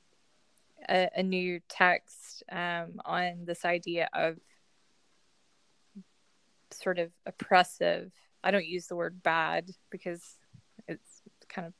a, 0.89 1.09
a 1.17 1.23
new 1.23 1.59
text 1.69 2.43
um 2.51 3.01
on 3.05 3.45
this 3.45 3.65
idea 3.65 4.09
of 4.13 4.37
sort 6.71 6.99
of 6.99 7.11
oppressive 7.25 8.11
I 8.43 8.51
don't 8.51 8.65
use 8.65 8.87
the 8.87 8.95
word 8.95 9.23
bad 9.23 9.71
because 9.89 10.21
it's 10.87 11.21
kind 11.47 11.67
of 11.67 11.73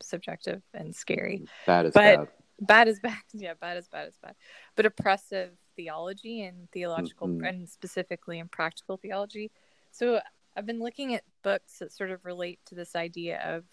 subjective 0.00 0.62
and 0.72 0.94
scary. 0.94 1.44
bad 1.66 1.86
is 1.86 1.92
But- 1.94 2.18
bad 2.18 2.28
Bad 2.60 2.88
is 2.88 3.00
bad. 3.00 3.18
Yeah, 3.34 3.54
bad 3.54 3.76
is 3.76 3.88
bad 3.88 4.08
is 4.08 4.18
bad. 4.22 4.34
But 4.76 4.86
oppressive 4.86 5.56
theology 5.76 6.42
and 6.42 6.70
theological 6.70 7.28
Mhm. 7.28 7.46
and 7.48 7.68
specifically 7.68 8.38
in 8.38 8.48
practical 8.48 8.96
theology. 8.96 9.50
So 9.90 10.20
I've 10.56 10.66
been 10.66 10.80
looking 10.80 11.14
at 11.14 11.24
books 11.42 11.78
that 11.80 11.92
sort 11.92 12.10
of 12.10 12.24
relate 12.24 12.60
to 12.66 12.74
this 12.74 12.96
idea 12.96 13.40
of 13.42 13.64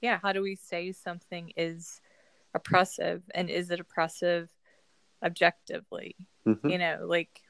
yeah, 0.00 0.18
how 0.22 0.32
do 0.32 0.40
we 0.40 0.56
say 0.56 0.92
something 0.92 1.52
is 1.56 2.00
oppressive 2.54 3.22
and 3.34 3.50
is 3.50 3.70
it 3.70 3.80
oppressive 3.80 4.48
objectively? 5.22 6.16
Mhm. 6.46 6.70
you 6.70 6.78
know 6.78 7.04
like 7.06 7.42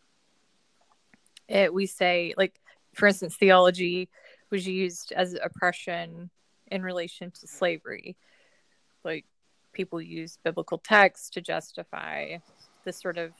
it 1.48 1.72
we 1.72 1.86
say 1.86 2.34
like 2.36 2.60
for 2.94 3.06
instance 3.06 3.36
theology 3.36 4.08
was 4.50 4.66
used 4.66 5.12
as 5.12 5.34
oppression 5.34 6.30
in 6.68 6.82
relation 6.82 7.30
to 7.30 7.46
slavery 7.46 8.16
like 9.04 9.24
people 9.72 10.00
use 10.00 10.38
biblical 10.44 10.78
texts 10.78 11.30
to 11.30 11.40
justify 11.40 12.36
this 12.84 13.00
sort 13.00 13.18
of 13.18 13.32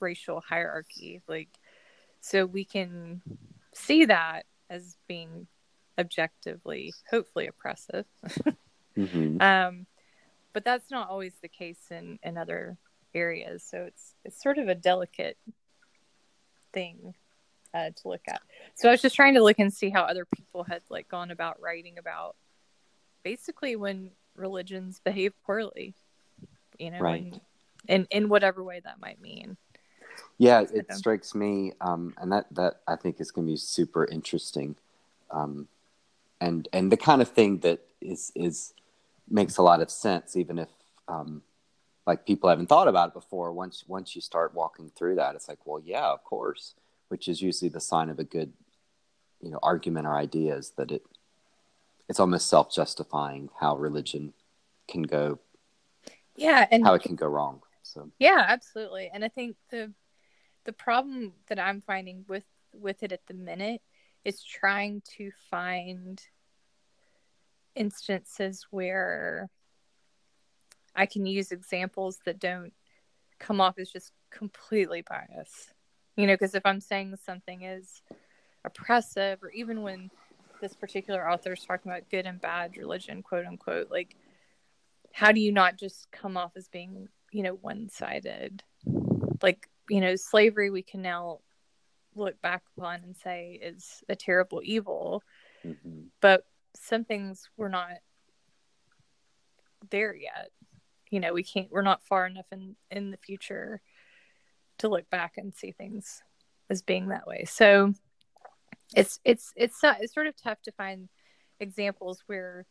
racial 0.00 0.40
hierarchy 0.40 1.22
like 1.28 1.48
so 2.20 2.46
we 2.46 2.64
can 2.64 3.22
see 3.72 4.04
that 4.04 4.44
as 4.70 4.96
being 5.08 5.46
objectively 5.98 6.92
hopefully 7.10 7.46
oppressive 7.46 8.06
Mhm. 8.96 9.42
um, 9.42 9.86
but 10.52 10.64
that's 10.64 10.90
not 10.90 11.10
always 11.10 11.34
the 11.42 11.48
case 11.48 11.90
in, 11.90 12.18
in 12.22 12.38
other 12.38 12.78
areas. 13.12 13.64
So 13.68 13.84
it's 13.84 14.14
it's 14.24 14.40
sort 14.40 14.56
of 14.58 14.68
a 14.68 14.74
delicate 14.74 15.36
thing 16.72 17.14
uh, 17.74 17.90
to 17.90 18.08
look 18.08 18.22
at. 18.28 18.40
So 18.76 18.88
I 18.88 18.92
was 18.92 19.02
just 19.02 19.16
trying 19.16 19.34
to 19.34 19.42
look 19.42 19.58
and 19.58 19.72
see 19.72 19.90
how 19.90 20.02
other 20.02 20.24
people 20.24 20.64
had 20.64 20.82
like 20.88 21.08
gone 21.08 21.30
about 21.32 21.60
writing 21.60 21.98
about 21.98 22.36
basically 23.24 23.74
when 23.76 24.10
religions 24.36 25.00
behave 25.04 25.32
poorly, 25.44 25.94
you 26.78 26.90
know, 26.90 26.98
Right. 26.98 27.22
and 27.22 27.40
in 27.88 28.06
in 28.10 28.28
whatever 28.28 28.62
way 28.62 28.80
that 28.84 29.00
might 29.00 29.20
mean. 29.20 29.56
Yeah, 30.38 30.62
it 30.72 30.92
strikes 30.92 31.34
me, 31.34 31.72
um, 31.80 32.14
and 32.18 32.32
that 32.32 32.46
that 32.52 32.80
I 32.88 32.96
think 32.96 33.20
is 33.20 33.30
going 33.30 33.46
to 33.46 33.52
be 33.52 33.56
super 33.56 34.04
interesting, 34.04 34.76
um, 35.30 35.68
and 36.40 36.68
and 36.72 36.90
the 36.90 36.96
kind 36.96 37.22
of 37.22 37.28
thing 37.28 37.58
that 37.58 37.80
is 38.00 38.32
is 38.34 38.74
makes 39.30 39.56
a 39.56 39.62
lot 39.62 39.80
of 39.80 39.90
sense, 39.90 40.36
even 40.36 40.58
if 40.58 40.68
um, 41.08 41.42
like 42.06 42.26
people 42.26 42.50
haven't 42.50 42.66
thought 42.66 42.88
about 42.88 43.08
it 43.08 43.14
before. 43.14 43.52
Once 43.52 43.84
once 43.86 44.14
you 44.14 44.20
start 44.20 44.54
walking 44.54 44.90
through 44.90 45.14
that, 45.16 45.34
it's 45.34 45.48
like, 45.48 45.64
well, 45.66 45.80
yeah, 45.84 46.06
of 46.06 46.24
course, 46.24 46.74
which 47.08 47.28
is 47.28 47.40
usually 47.40 47.68
the 47.68 47.80
sign 47.80 48.10
of 48.10 48.18
a 48.18 48.24
good, 48.24 48.52
you 49.40 49.50
know, 49.50 49.60
argument 49.62 50.06
or 50.06 50.16
idea 50.16 50.56
is 50.56 50.70
that 50.76 50.90
it 50.90 51.02
it's 52.08 52.20
almost 52.20 52.48
self 52.48 52.74
justifying 52.74 53.48
how 53.60 53.76
religion 53.76 54.32
can 54.88 55.02
go, 55.02 55.38
Yeah, 56.36 56.66
and 56.70 56.84
how 56.84 56.94
it 56.94 57.02
can 57.02 57.16
go 57.16 57.26
wrong. 57.26 57.62
So 57.82 58.10
Yeah, 58.18 58.44
absolutely. 58.46 59.10
And 59.12 59.24
I 59.24 59.28
think 59.28 59.56
the 59.70 59.92
the 60.64 60.72
problem 60.72 61.32
that 61.48 61.58
I'm 61.58 61.80
finding 61.80 62.24
with 62.28 62.44
with 62.72 63.02
it 63.02 63.12
at 63.12 63.26
the 63.26 63.34
minute 63.34 63.82
is 64.24 64.42
trying 64.42 65.02
to 65.16 65.30
find 65.50 66.20
instances 67.74 68.66
where 68.70 69.48
I 70.94 71.06
can 71.06 71.26
use 71.26 71.52
examples 71.52 72.18
that 72.24 72.38
don't 72.38 72.72
come 73.38 73.60
off 73.60 73.78
as 73.78 73.90
just 73.90 74.12
completely 74.30 75.02
biased. 75.02 75.72
You 76.16 76.26
know, 76.26 76.34
because 76.34 76.54
if 76.54 76.64
I'm 76.64 76.80
saying 76.80 77.16
something 77.24 77.62
is 77.62 78.02
oppressive, 78.64 79.42
or 79.42 79.50
even 79.50 79.82
when 79.82 80.10
this 80.60 80.74
particular 80.74 81.28
author 81.28 81.52
is 81.52 81.64
talking 81.64 81.90
about 81.90 82.10
good 82.10 82.26
and 82.26 82.40
bad 82.40 82.76
religion, 82.76 83.22
quote 83.22 83.46
unquote, 83.46 83.90
like, 83.90 84.16
how 85.12 85.32
do 85.32 85.40
you 85.40 85.52
not 85.52 85.76
just 85.76 86.10
come 86.10 86.36
off 86.36 86.52
as 86.56 86.68
being, 86.68 87.08
you 87.30 87.42
know, 87.42 87.54
one 87.54 87.88
sided? 87.88 88.62
Like, 89.42 89.68
you 89.88 90.00
know, 90.00 90.16
slavery, 90.16 90.70
we 90.70 90.82
can 90.82 91.02
now 91.02 91.40
look 92.16 92.40
back 92.40 92.62
upon 92.76 93.00
and 93.02 93.16
say 93.16 93.58
is 93.60 94.02
a 94.08 94.16
terrible 94.16 94.60
evil 94.64 95.22
mhm. 95.64 96.06
but 96.20 96.46
some 96.74 97.04
things 97.04 97.48
we're 97.56 97.68
not 97.68 97.90
there 99.90 100.14
yet 100.14 100.50
you 101.10 101.20
know 101.20 101.32
we 101.32 101.42
can't 101.42 101.70
we're 101.70 101.82
not 101.82 102.02
far 102.02 102.26
enough 102.26 102.46
in 102.52 102.76
in 102.90 103.10
the 103.10 103.16
future 103.16 103.80
to 104.78 104.88
look 104.88 105.08
back 105.10 105.34
and 105.36 105.54
see 105.54 105.72
things 105.72 106.22
as 106.70 106.82
being 106.82 107.08
that 107.08 107.26
way 107.26 107.44
so 107.44 107.92
it's 108.94 109.20
it's 109.24 109.52
it's 109.56 109.82
uh, 109.82 109.94
it's 110.00 110.14
sort 110.14 110.26
of 110.26 110.34
tough 110.36 110.60
to 110.62 110.72
find 110.72 111.08
examples 111.60 112.22
where 112.26 112.66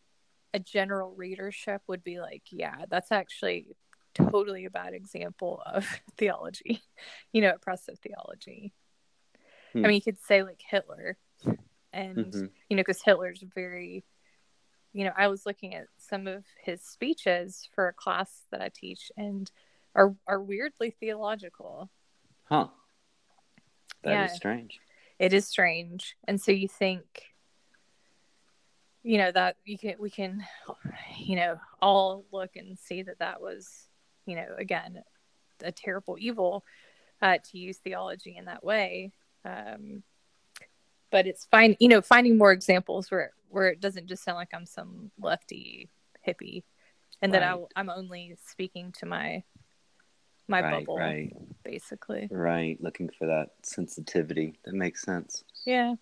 a 0.54 0.60
general 0.60 1.14
readership 1.16 1.82
would 1.88 2.04
be 2.04 2.20
like 2.20 2.44
yeah 2.52 2.86
that's 2.90 3.12
actually 3.12 3.76
totally 4.14 4.66
a 4.66 4.70
bad 4.70 4.94
example 4.94 5.62
of 5.66 5.88
theology 6.18 6.82
you 7.32 7.42
know 7.42 7.52
oppressive 7.56 7.98
theology 8.00 8.74
Hmm. 9.74 9.86
i 9.86 9.88
mean 9.88 9.96
you 9.96 10.02
could 10.02 10.22
say 10.22 10.44
like 10.44 10.62
hitler 10.70 11.18
and 11.92 12.34
Mhm. 12.34 12.50
you 12.70 12.76
know 12.78 12.82
because 12.82 13.02
hitler's 13.02 13.44
very 13.56 14.04
you 14.94 15.04
know 15.04 15.12
i 15.18 15.28
was 15.28 15.46
looking 15.48 15.74
at 15.74 15.88
some 15.98 16.28
of 16.28 16.46
his 16.64 16.84
speeches 16.84 17.68
for 17.74 17.88
a 17.88 17.94
class 17.94 18.44
that 18.52 18.62
i 18.62 18.70
teach 18.74 19.12
and 19.18 19.52
are 19.96 20.16
are 20.28 20.42
weirdly 20.42 20.92
theological 20.92 21.90
huh? 22.44 22.68
That 24.04 24.26
is 24.26 24.32
Yeah. 24.32 24.36
strange. 24.36 24.80
It 25.24 25.32
is 25.32 25.48
strange. 25.48 26.18
And 26.28 26.40
so 26.42 26.52
you 26.52 26.68
think 26.68 27.04
you 29.04 29.18
know 29.18 29.32
that 29.32 29.56
you 29.66 29.78
can 29.78 29.96
we 30.00 30.10
can 30.10 30.46
you 31.18 31.36
know 31.38 31.60
all 31.82 32.26
look 32.32 32.56
and 32.56 32.78
see 32.78 33.04
that 33.04 33.20
that 33.20 33.42
was 33.42 33.88
you 34.26 34.36
know 34.36 34.48
again 34.58 35.02
a 35.64 35.72
terrible 35.72 36.18
evil 36.20 36.66
uh, 37.22 37.38
to 37.52 37.58
use 37.58 37.78
theology 37.78 38.36
in 38.38 38.46
that 38.46 38.66
way. 38.66 39.14
Um, 39.46 40.04
but 41.10 41.26
it's 41.26 41.46
fine 41.46 41.78
you 41.80 41.88
know 41.88 42.02
finding 42.02 42.38
more 42.38 42.52
examples 42.52 43.10
where 43.10 43.32
where 43.50 43.68
it 43.68 43.80
doesn't 43.80 44.08
just 44.08 44.24
sound 44.24 44.36
like 44.36 44.50
i'm 44.54 44.66
some 44.66 45.12
lefty 45.20 45.90
hippie 46.28 46.64
and 47.22 47.34
that 47.34 47.44
I, 47.44 47.56
i'm 47.76 47.90
only 47.90 48.36
speaking 48.48 48.92
to 49.00 49.06
my 49.06 49.44
my 50.48 50.62
right, 50.62 50.86
bubble 50.86 50.98
right, 50.98 51.36
basically 51.64 52.28
right. 52.32 52.78
Looking 52.82 53.10
for 53.18 53.26
that 53.28 53.52
sensitivity. 53.62 54.60
That 54.66 54.74
makes 54.76 55.02
sense. 55.04 55.44
yeah 55.66 55.96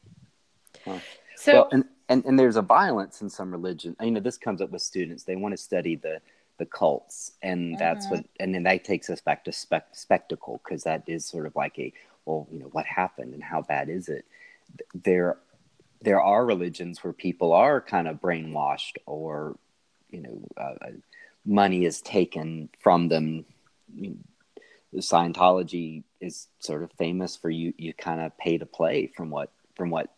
Huh. 0.85 0.99
so 1.35 1.53
well, 1.53 1.69
and, 1.71 1.85
and 2.09 2.25
and 2.25 2.39
there's 2.39 2.55
a 2.55 2.61
violence 2.61 3.21
in 3.21 3.29
some 3.29 3.51
religion. 3.51 3.95
You 4.01 4.11
know, 4.11 4.19
this 4.19 4.37
comes 4.37 4.61
up 4.61 4.71
with 4.71 4.81
students. 4.81 5.23
They 5.23 5.35
want 5.35 5.53
to 5.53 5.57
study 5.57 5.95
the 5.95 6.21
the 6.57 6.65
cults, 6.65 7.33
and 7.41 7.77
that's 7.79 8.05
Uh-huh. 8.05 8.17
what, 8.17 8.25
and 8.39 8.53
then 8.53 8.63
that 8.63 8.83
takes 8.83 9.09
us 9.09 9.21
back 9.21 9.43
to 9.45 9.51
spec- 9.51 9.95
spectacle 9.95 10.61
because 10.63 10.83
that 10.83 11.03
is 11.07 11.25
sort 11.25 11.45
of 11.47 11.55
like 11.55 11.77
a, 11.79 11.91
well, 12.25 12.47
you 12.51 12.59
know, 12.59 12.67
what 12.67 12.85
happened 12.85 13.33
and 13.33 13.43
how 13.43 13.61
bad 13.63 13.89
is 13.89 14.09
it? 14.09 14.25
There, 14.93 15.39
there 16.01 16.21
are 16.21 16.45
religions 16.45 17.03
where 17.03 17.13
people 17.13 17.51
are 17.53 17.81
kind 17.81 18.07
of 18.07 18.21
brainwashed, 18.21 18.97
or 19.07 19.57
you 20.09 20.21
know, 20.21 20.41
uh, 20.57 20.75
money 21.45 21.85
is 21.85 22.01
taken 22.01 22.69
from 22.79 23.07
them. 23.07 23.45
Scientology 24.97 26.03
is 26.19 26.47
sort 26.59 26.83
of 26.83 26.91
famous 26.93 27.35
for 27.35 27.49
you. 27.49 27.73
You 27.77 27.93
kind 27.93 28.21
of 28.21 28.37
pay 28.37 28.57
to 28.57 28.65
play 28.65 29.07
from 29.07 29.29
what 29.29 29.51
from 29.75 29.89
what 29.89 30.13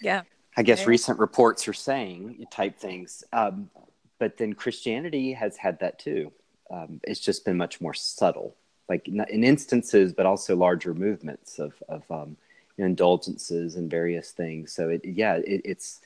Yeah. 0.00 0.22
I 0.56 0.62
guess 0.62 0.86
recent 0.86 1.18
reports 1.18 1.66
are 1.68 1.72
saying 1.72 2.46
type 2.50 2.78
things. 2.78 3.24
Um, 3.32 3.70
but 4.18 4.36
then 4.36 4.52
Christianity 4.52 5.32
has 5.32 5.56
had 5.56 5.80
that 5.80 5.98
too. 5.98 6.32
Um, 6.70 7.00
it's 7.04 7.20
just 7.20 7.44
been 7.44 7.56
much 7.56 7.80
more 7.80 7.94
subtle, 7.94 8.54
like 8.88 9.08
in 9.08 9.24
in 9.28 9.44
instances, 9.44 10.12
but 10.12 10.26
also 10.26 10.56
larger 10.56 10.94
movements 10.94 11.58
of, 11.58 11.74
of 11.88 12.02
um, 12.10 12.36
indulgences 12.78 13.76
and 13.76 13.90
various 13.90 14.30
things. 14.30 14.72
So 14.72 14.88
it, 14.88 15.04
yeah, 15.04 15.34
it, 15.36 15.62
it's, 15.64 16.00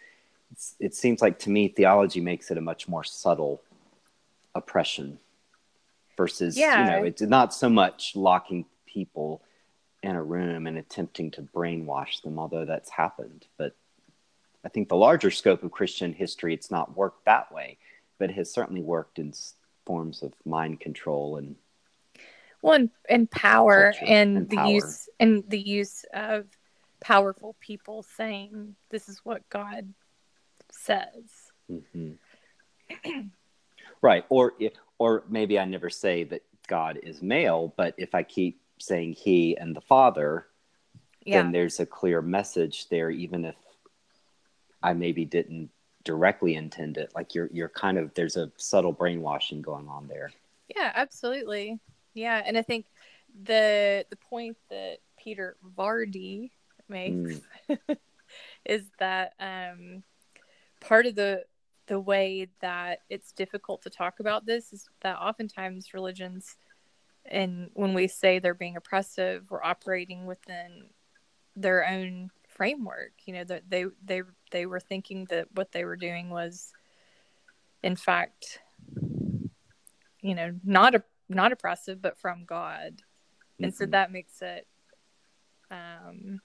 it's, 0.53 0.75
it 0.81 0.95
seems 0.95 1.23
like 1.23 1.39
to 1.41 1.51
me, 1.51 1.69
theology 1.69 2.21
makes 2.21 2.51
it 2.51 2.59
a 2.59 2.61
much 2.61 2.89
more 2.89 3.05
subtle 3.05 3.63
oppression 4.55 5.19
versus, 6.17 6.57
Yeah. 6.57 6.79
you 6.85 6.91
know, 6.91 7.07
it's 7.07 7.23
not 7.23 7.55
so 7.55 7.69
much 7.69 8.17
locking 8.17 8.67
people 8.87 9.43
in 10.03 10.15
a 10.17 10.23
room 10.23 10.67
and 10.67 10.79
attempting 10.79 11.31
to 11.33 11.43
brainwash 11.43 12.23
them, 12.23 12.39
although 12.39 12.65
that's 12.65 12.91
happened. 12.91 13.47
But 13.57 13.75
I 14.65 14.69
think 14.69 14.89
the 14.89 14.97
larger 14.97 15.31
scope 15.31 15.63
of 15.63 15.71
Christian 15.71 16.13
history, 16.13 16.55
it's 16.55 16.71
not 16.71 16.97
worked 16.97 17.25
that 17.25 17.53
way, 17.53 17.79
but 18.19 18.31
it 18.31 18.35
has 18.37 18.51
certainly 18.53 18.83
worked 18.83 19.19
in 19.19 19.33
forms 19.85 20.23
of 20.23 20.33
mind 20.45 20.81
control 20.81 21.37
and 21.37 21.57
Well, 22.63 22.75
and, 22.75 22.91
and 23.09 23.31
power 23.31 23.95
and, 24.01 24.37
and 24.37 24.51
the 24.51 24.57
power. 24.57 24.71
use 24.71 25.09
and 25.21 25.49
the 25.49 25.61
use 25.61 26.05
of 26.13 26.47
powerful 27.01 27.55
people 27.61 28.03
saying 28.03 28.75
this 28.91 29.09
is 29.09 29.21
what 29.25 29.49
God 29.51 29.93
says. 30.71 31.53
Mhm. 31.71 32.19
right. 34.03 34.25
Or 34.29 34.55
or 34.99 35.25
maybe 35.29 35.59
I 35.59 35.65
never 35.65 35.91
say 35.91 36.25
that 36.25 36.43
God 36.67 36.99
is 37.03 37.23
male, 37.23 37.73
but 37.77 37.95
if 37.97 38.15
I 38.15 38.23
keep 38.23 38.61
saying 38.79 39.13
He 39.15 39.57
and 39.57 39.75
the 39.75 39.81
Father, 39.81 40.47
Yeah. 41.25 41.43
then 41.43 41.53
there's 41.53 41.81
a 41.81 41.87
clear 41.87 42.23
message 42.23 42.89
there, 42.89 43.11
even 43.11 43.45
if 43.45 43.57
I 44.83 44.93
maybe 44.93 45.25
didn't 45.25 45.71
directly 46.05 46.55
intend 46.55 46.97
it. 46.99 47.13
Like 47.15 47.35
you're 47.35 47.51
you're 47.53 47.69
kind 47.69 47.99
of 47.99 48.15
there's 48.15 48.37
a 48.37 48.51
subtle 48.57 48.93
brainwashing 48.93 49.63
going 49.63 49.89
on 49.89 50.07
there. 50.07 50.31
Yeah, 50.75 50.93
absolutely. 50.95 51.81
Yeah, 52.15 52.43
and 52.45 52.57
I 52.57 52.63
think 52.63 52.87
the 53.45 54.07
the 54.09 54.17
point 54.17 54.57
that 54.71 54.99
Peter 55.19 55.57
Vardy 55.77 56.51
makes 56.89 57.41
is 58.65 58.85
that 58.99 59.35
um, 59.41 60.03
part 60.81 61.07
of 61.07 61.15
the 61.15 61.45
the 61.87 62.01
way 62.01 62.49
that 62.61 63.01
it's 63.09 63.33
difficult 63.33 63.83
to 63.83 63.91
talk 63.91 64.21
about 64.21 64.47
this 64.47 64.73
is 64.73 64.89
that 65.03 65.17
oftentimes 65.19 65.95
religions 65.95 66.57
and 67.25 67.71
when 67.75 67.95
we 67.95 68.07
say 68.09 68.39
they're 68.39 68.55
being 68.55 68.77
oppressive 68.77 69.45
we're 69.51 69.63
operating 69.63 70.27
within 70.27 70.89
their 71.57 71.87
own 71.89 72.31
framework. 72.49 73.13
You 73.25 73.35
know 73.35 73.45
that 73.45 73.65
they 73.69 73.87
they 74.05 74.23
they 74.51 74.67
were 74.67 74.81
thinking 74.81 75.27
that 75.27 75.49
what 75.55 75.73
they 75.73 75.85
were 75.85 75.97
doing 75.97 76.31
was 76.31 76.73
in 77.83 77.97
fact 77.97 78.61
you 80.21 80.35
know 80.35 80.53
not 80.65 80.95
a 80.95 81.03
not 81.29 81.53
oppressive 81.53 82.01
but 82.03 82.19
from 82.19 82.45
god. 82.45 83.03
And 83.61 83.75
so 83.75 83.87
Mhm. 83.87 83.91
that 83.93 84.13
makes 84.13 84.43
it 84.43 84.67
um 85.71 86.41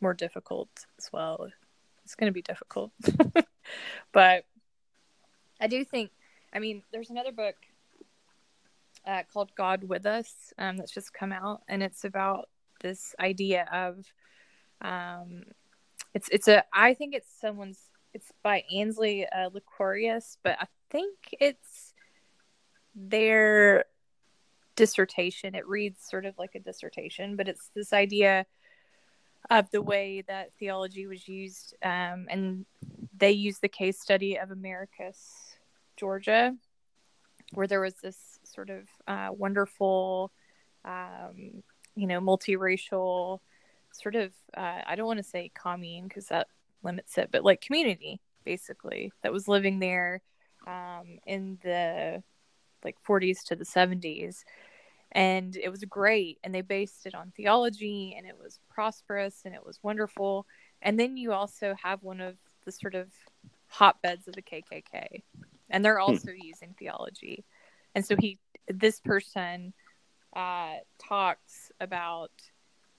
more 0.00 0.14
difficult 0.14 0.68
as 0.98 1.10
well. 1.12 1.48
It's 2.04 2.14
going 2.14 2.28
to 2.30 2.34
be 2.34 2.42
difficult. 2.42 2.92
But 4.12 4.44
i 5.60 5.66
do 5.66 5.84
think 5.84 6.10
i 6.52 6.58
mean 6.58 6.82
there's 6.92 7.10
another 7.10 7.32
book 7.32 7.56
uh, 9.06 9.22
called 9.32 9.50
god 9.56 9.84
with 9.84 10.06
us 10.06 10.52
um, 10.58 10.76
that's 10.76 10.92
just 10.92 11.12
come 11.12 11.32
out 11.32 11.62
and 11.68 11.82
it's 11.82 12.04
about 12.04 12.48
this 12.80 13.14
idea 13.20 13.66
of 13.72 14.04
um 14.82 15.42
it's 16.14 16.28
it's 16.30 16.48
a 16.48 16.64
i 16.72 16.94
think 16.94 17.14
it's 17.14 17.28
someone's 17.40 17.90
it's 18.14 18.32
by 18.42 18.64
ansley 18.74 19.26
uh, 19.26 19.50
L. 19.54 19.60
Quiros, 19.78 20.36
but 20.42 20.56
i 20.60 20.66
think 20.90 21.16
it's 21.40 21.94
their 22.94 23.84
dissertation. 24.74 25.54
It 25.54 25.66
reads 25.66 26.00
sort 26.08 26.24
of 26.24 26.38
like 26.38 26.54
a 26.54 26.60
dissertation 26.60 27.36
but 27.36 27.48
it's 27.48 27.70
this 27.74 27.92
idea 27.92 28.46
of 29.50 29.70
the 29.70 29.82
way 29.82 30.22
that 30.28 30.52
theology 30.58 31.06
was 31.06 31.26
used 31.26 31.74
um, 31.82 32.26
and 32.30 32.64
they 33.16 33.32
use 33.32 33.58
the 33.58 33.68
case 33.68 34.00
study 34.00 34.36
of 34.36 34.50
americus 34.50 35.47
georgia 35.98 36.54
where 37.52 37.66
there 37.66 37.80
was 37.80 37.94
this 38.02 38.38
sort 38.44 38.70
of 38.70 38.82
uh, 39.06 39.28
wonderful 39.32 40.30
um, 40.84 41.62
you 41.94 42.06
know 42.06 42.20
multiracial 42.20 43.40
sort 43.92 44.14
of 44.14 44.32
uh, 44.56 44.80
i 44.86 44.94
don't 44.94 45.06
want 45.06 45.18
to 45.18 45.22
say 45.22 45.50
commune 45.54 46.06
because 46.06 46.26
that 46.26 46.48
limits 46.82 47.18
it 47.18 47.30
but 47.32 47.44
like 47.44 47.60
community 47.60 48.20
basically 48.44 49.12
that 49.22 49.32
was 49.32 49.48
living 49.48 49.78
there 49.78 50.22
um, 50.66 51.18
in 51.26 51.58
the 51.62 52.22
like 52.84 52.96
40s 53.06 53.42
to 53.44 53.56
the 53.56 53.64
70s 53.64 54.44
and 55.12 55.56
it 55.56 55.70
was 55.70 55.84
great 55.84 56.38
and 56.44 56.54
they 56.54 56.60
based 56.60 57.06
it 57.06 57.14
on 57.14 57.32
theology 57.36 58.14
and 58.16 58.26
it 58.26 58.36
was 58.38 58.60
prosperous 58.68 59.42
and 59.44 59.54
it 59.54 59.64
was 59.64 59.78
wonderful. 59.82 60.46
And 60.82 60.98
then 61.00 61.16
you 61.16 61.32
also 61.32 61.74
have 61.82 62.02
one 62.02 62.20
of 62.20 62.36
the 62.64 62.72
sort 62.72 62.94
of 62.94 63.08
hotbeds 63.70 64.26
of 64.26 64.34
the 64.34 64.40
kkk 64.40 65.22
and 65.70 65.84
they're 65.84 66.00
also 66.00 66.30
using 66.30 66.74
theology 66.78 67.44
and 67.94 68.04
so 68.04 68.16
he 68.18 68.38
this 68.68 69.00
person 69.00 69.72
uh, 70.36 70.74
talks 70.98 71.72
about 71.80 72.30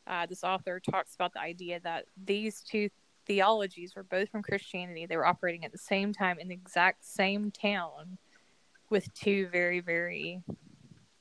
uh, 0.07 0.25
this 0.25 0.43
author 0.43 0.79
talks 0.79 1.13
about 1.13 1.33
the 1.33 1.39
idea 1.39 1.79
that 1.81 2.05
these 2.25 2.61
two 2.61 2.89
theologies 3.25 3.95
were 3.95 4.03
both 4.03 4.29
from 4.29 4.41
christianity 4.41 5.05
they 5.05 5.17
were 5.17 5.25
operating 5.25 5.63
at 5.63 5.71
the 5.71 5.77
same 5.77 6.11
time 6.11 6.39
in 6.39 6.47
the 6.47 6.55
exact 6.55 7.05
same 7.05 7.51
town 7.51 8.17
with 8.89 9.13
two 9.13 9.47
very 9.51 9.79
very 9.79 10.41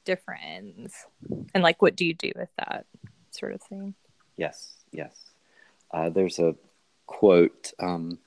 different 0.04 0.40
ends 0.42 1.06
and 1.52 1.62
like 1.62 1.82
what 1.82 1.94
do 1.94 2.06
you 2.06 2.14
do 2.14 2.32
with 2.34 2.48
that 2.56 2.86
sort 3.30 3.52
of 3.52 3.60
thing 3.62 3.94
Yes, 4.38 4.84
yes. 4.92 5.32
Uh, 5.90 6.08
there's 6.08 6.38
a 6.38 6.54
quote. 7.06 7.72
Um, 7.78 8.18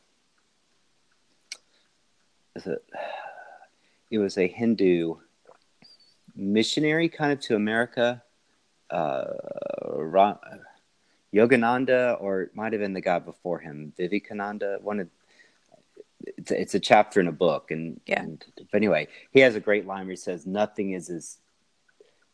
is 2.55 2.67
it? 2.67 2.83
It 4.09 4.17
was 4.17 4.37
a 4.37 4.47
Hindu 4.47 5.15
missionary, 6.35 7.09
kind 7.09 7.31
of 7.31 7.39
to 7.41 7.55
America. 7.55 8.21
Uh, 8.89 9.25
Ra- 9.85 10.37
Yogananda, 11.33 12.21
or 12.21 12.41
it 12.41 12.55
might 12.55 12.73
have 12.73 12.81
been 12.81 12.93
the 12.93 12.99
guy 13.01 13.19
before 13.19 13.59
him, 13.59 13.93
Vivekananda. 13.97 14.79
One 14.81 14.99
of 14.99 15.09
it's 16.37 16.51
a, 16.51 16.61
it's 16.61 16.75
a 16.75 16.79
chapter 16.79 17.19
in 17.21 17.27
a 17.27 17.31
book, 17.31 17.71
and 17.71 17.99
Yeah. 18.05 18.21
and- 18.23 18.43
but 18.57 18.75
anyway, 18.77 19.07
he 19.31 19.39
has 19.39 19.55
a 19.55 19.59
great 19.61 19.87
line 19.87 20.05
where 20.05 20.11
he 20.11 20.17
says, 20.17 20.45
"Nothing 20.45 20.91
is 20.91 21.09
as 21.09 21.37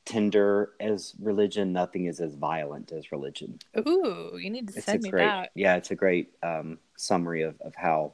tender 0.04 0.72
as 0.80 1.14
religion. 1.22 1.74
Nothing 1.74 2.06
is 2.06 2.20
as 2.20 2.34
violent 2.36 2.92
as 2.92 3.12
religion." 3.12 3.60
ooh 3.78 4.36
you 4.38 4.50
need 4.50 4.68
to 4.70 4.74
it's 4.78 4.86
send 4.86 5.04
me 5.04 5.10
great 5.12 5.26
that 5.26 5.52
yeah 5.54 5.76
it's 5.76 5.92
a 5.92 5.96
great 5.96 6.34
um, 6.42 6.80
summary 6.96 7.44
of, 7.44 7.60
of 7.62 7.76
how 7.76 8.14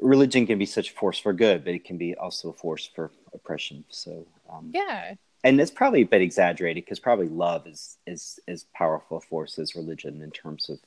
religion 0.00 0.46
can 0.46 0.58
be 0.58 0.66
such 0.66 0.90
a 0.90 0.94
force 0.94 1.18
for 1.18 1.32
good 1.32 1.64
but 1.64 1.74
it 1.74 1.84
can 1.84 1.96
be 1.96 2.14
also 2.16 2.50
a 2.50 2.52
force 2.52 2.86
for 2.94 3.10
oppression. 3.34 3.84
So 3.88 4.26
um, 4.50 4.70
yeah. 4.72 5.14
and 5.44 5.60
it's 5.60 5.70
probably 5.70 6.02
a 6.02 6.06
bit 6.06 6.22
exaggerated 6.22 6.84
because 6.84 6.98
probably 6.98 7.28
love 7.28 7.66
is 7.66 7.98
is 8.06 8.40
as 8.48 8.64
powerful 8.74 9.18
a 9.18 9.20
force 9.20 9.58
as 9.58 9.76
religion 9.76 10.22
in 10.22 10.30
terms 10.30 10.68
of 10.68 10.78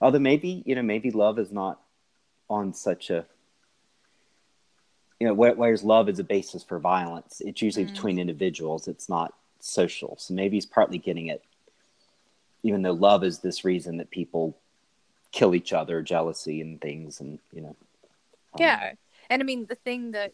although 0.00 0.18
maybe 0.18 0.62
you 0.66 0.74
know 0.74 0.82
maybe 0.82 1.10
love 1.10 1.38
is 1.38 1.50
not 1.52 1.80
on 2.48 2.72
such 2.74 3.10
a 3.10 3.24
you 5.18 5.26
know 5.26 5.34
where, 5.34 5.54
whereas 5.54 5.82
love 5.84 6.08
is 6.08 6.18
a 6.18 6.24
basis 6.24 6.62
for 6.64 6.78
violence 6.78 7.42
it's 7.44 7.62
usually 7.62 7.84
Mm. 7.84 7.92
between 7.92 8.18
individuals 8.18 8.88
it's 8.88 9.08
not 9.08 9.34
social. 9.58 10.16
So 10.18 10.32
maybe 10.34 10.56
he's 10.56 10.66
partly 10.66 10.98
getting 10.98 11.26
it 11.26 11.42
even 12.62 12.82
though 12.82 12.92
love 12.92 13.24
is 13.24 13.38
this 13.40 13.64
reason 13.64 13.96
that 13.98 14.10
people 14.10 14.56
kill 15.32 15.54
each 15.54 15.72
other 15.72 16.02
jealousy 16.02 16.60
and 16.60 16.80
things 16.80 17.20
and 17.20 17.38
you 17.52 17.60
know 17.60 17.76
yeah 18.58 18.92
and 19.28 19.42
i 19.42 19.44
mean 19.44 19.66
the 19.68 19.74
thing 19.74 20.12
that 20.12 20.32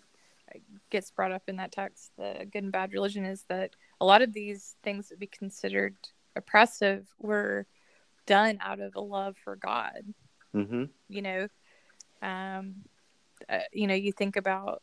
gets 0.90 1.11
brought 1.11 1.33
up 1.33 1.42
in 1.48 1.57
that 1.57 1.72
text 1.72 2.12
the 2.16 2.46
good 2.52 2.62
and 2.62 2.72
bad 2.72 2.92
religion 2.92 3.24
is 3.24 3.44
that 3.48 3.74
a 4.00 4.05
lot 4.05 4.22
of 4.22 4.33
these 4.33 4.76
things 4.83 5.09
that 5.09 5.18
we 5.18 5.26
considered 5.26 5.96
oppressive 6.37 7.07
were 7.18 7.66
done 8.26 8.59
out 8.61 8.81
of 8.81 8.94
a 8.94 9.00
love 9.00 9.37
for 9.42 9.57
god 9.57 10.02
mhm. 10.55 10.88
you 11.09 11.22
know 11.22 11.48
um 12.22 12.76
uh, 13.48 13.59
you 13.72 13.87
know 13.87 13.94
you 13.94 14.12
think 14.12 14.37
about 14.37 14.83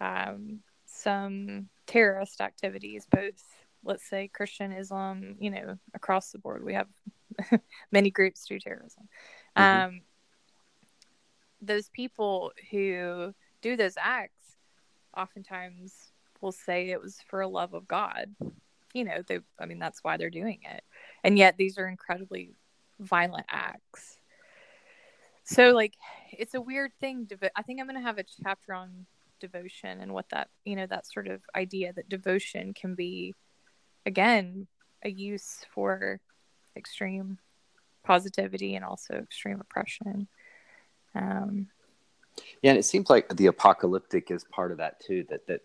um, 0.00 0.60
some 0.86 1.68
terrorist 1.86 2.40
activities, 2.40 3.06
both 3.10 3.42
let's 3.84 4.08
say 4.08 4.28
Christian 4.28 4.72
Islam, 4.72 5.36
you 5.38 5.50
know, 5.50 5.78
across 5.94 6.32
the 6.32 6.38
board. 6.38 6.64
We 6.64 6.74
have 6.74 6.88
many 7.92 8.10
groups 8.10 8.44
do 8.46 8.58
terrorism. 8.58 9.08
Mm-hmm. 9.56 9.88
Um, 9.88 10.00
those 11.60 11.88
people 11.90 12.52
who 12.70 13.34
do 13.62 13.76
those 13.76 13.94
acts 13.98 14.56
oftentimes 15.16 16.12
will 16.40 16.52
say 16.52 16.90
it 16.90 17.00
was 17.00 17.18
for 17.28 17.40
a 17.40 17.48
love 17.48 17.74
of 17.74 17.86
God. 17.86 18.34
You 18.94 19.04
know, 19.04 19.22
they 19.26 19.40
I 19.58 19.66
mean 19.66 19.78
that's 19.78 20.02
why 20.02 20.16
they're 20.16 20.30
doing 20.30 20.60
it. 20.64 20.82
And 21.22 21.38
yet 21.38 21.56
these 21.56 21.78
are 21.78 21.86
incredibly 21.86 22.54
violent 22.98 23.46
acts. 23.48 24.18
So 25.44 25.70
like 25.70 25.94
it's 26.32 26.54
a 26.54 26.60
weird 26.60 26.92
thing 27.00 27.26
to 27.26 27.36
I 27.56 27.62
think 27.62 27.80
I'm 27.80 27.86
going 27.86 28.00
to 28.00 28.06
have 28.06 28.18
a 28.18 28.24
chapter 28.42 28.74
on 28.74 29.06
devotion 29.40 30.00
and 30.00 30.12
what 30.12 30.28
that, 30.30 30.48
you 30.64 30.76
know, 30.76 30.86
that 30.86 31.06
sort 31.06 31.28
of 31.28 31.42
idea 31.56 31.92
that 31.92 32.08
devotion 32.08 32.74
can 32.74 32.94
be 32.94 33.34
again 34.06 34.66
a 35.02 35.10
use 35.10 35.64
for 35.72 36.20
extreme 36.76 37.38
positivity 38.04 38.76
and 38.76 38.84
also 38.84 39.14
extreme 39.14 39.60
oppression. 39.60 40.28
Um, 41.14 41.68
yeah, 42.62 42.70
and 42.70 42.78
it 42.78 42.84
seems 42.84 43.10
like 43.10 43.28
the 43.36 43.46
apocalyptic 43.46 44.30
is 44.30 44.44
part 44.44 44.70
of 44.72 44.78
that 44.78 45.00
too. 45.00 45.24
That 45.28 45.46
that 45.46 45.62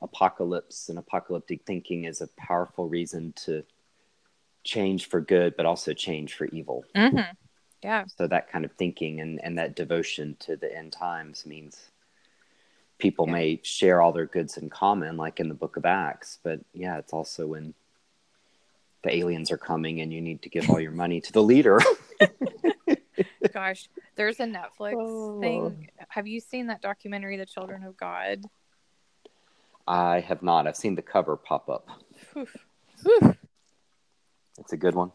apocalypse 0.00 0.88
and 0.88 0.98
apocalyptic 0.98 1.62
thinking 1.64 2.04
is 2.04 2.20
a 2.20 2.28
powerful 2.28 2.88
reason 2.88 3.32
to 3.44 3.64
change 4.64 5.06
for 5.08 5.20
good, 5.20 5.56
but 5.56 5.66
also 5.66 5.92
change 5.92 6.34
for 6.34 6.46
evil. 6.46 6.84
Mm-hmm. 6.94 7.32
Yeah. 7.82 8.04
So 8.16 8.26
that 8.26 8.50
kind 8.50 8.64
of 8.64 8.72
thinking 8.72 9.20
and 9.20 9.40
and 9.42 9.58
that 9.58 9.76
devotion 9.76 10.36
to 10.40 10.56
the 10.56 10.74
end 10.74 10.92
times 10.92 11.46
means 11.46 11.90
people 12.98 13.26
yeah. 13.26 13.32
may 13.32 13.60
share 13.62 14.02
all 14.02 14.12
their 14.12 14.26
goods 14.26 14.56
in 14.56 14.68
common, 14.68 15.16
like 15.16 15.40
in 15.40 15.48
the 15.48 15.54
Book 15.54 15.76
of 15.76 15.84
Acts. 15.84 16.38
But 16.42 16.60
yeah, 16.72 16.98
it's 16.98 17.12
also 17.12 17.46
when 17.46 17.74
the 19.02 19.14
aliens 19.16 19.50
are 19.50 19.58
coming 19.58 20.00
and 20.00 20.12
you 20.12 20.20
need 20.20 20.42
to 20.42 20.48
give 20.48 20.68
all 20.68 20.80
your 20.80 20.92
money 20.92 21.20
to 21.20 21.32
the 21.32 21.42
leader. 21.42 21.78
Gosh, 23.52 23.88
there's 24.16 24.40
a 24.40 24.44
Netflix 24.44 24.94
oh. 24.96 25.40
thing. 25.40 25.90
Have 26.08 26.26
you 26.26 26.40
seen 26.40 26.68
that 26.68 26.80
documentary, 26.80 27.36
The 27.36 27.46
Children 27.46 27.84
of 27.84 27.96
God? 27.96 28.44
I 29.86 30.20
have 30.20 30.42
not. 30.42 30.66
I've 30.66 30.76
seen 30.76 30.94
the 30.94 31.02
cover 31.02 31.36
pop 31.36 31.68
up. 31.68 31.88
It's 34.58 34.72
a 34.72 34.76
good 34.76 34.94
one. 34.94 35.12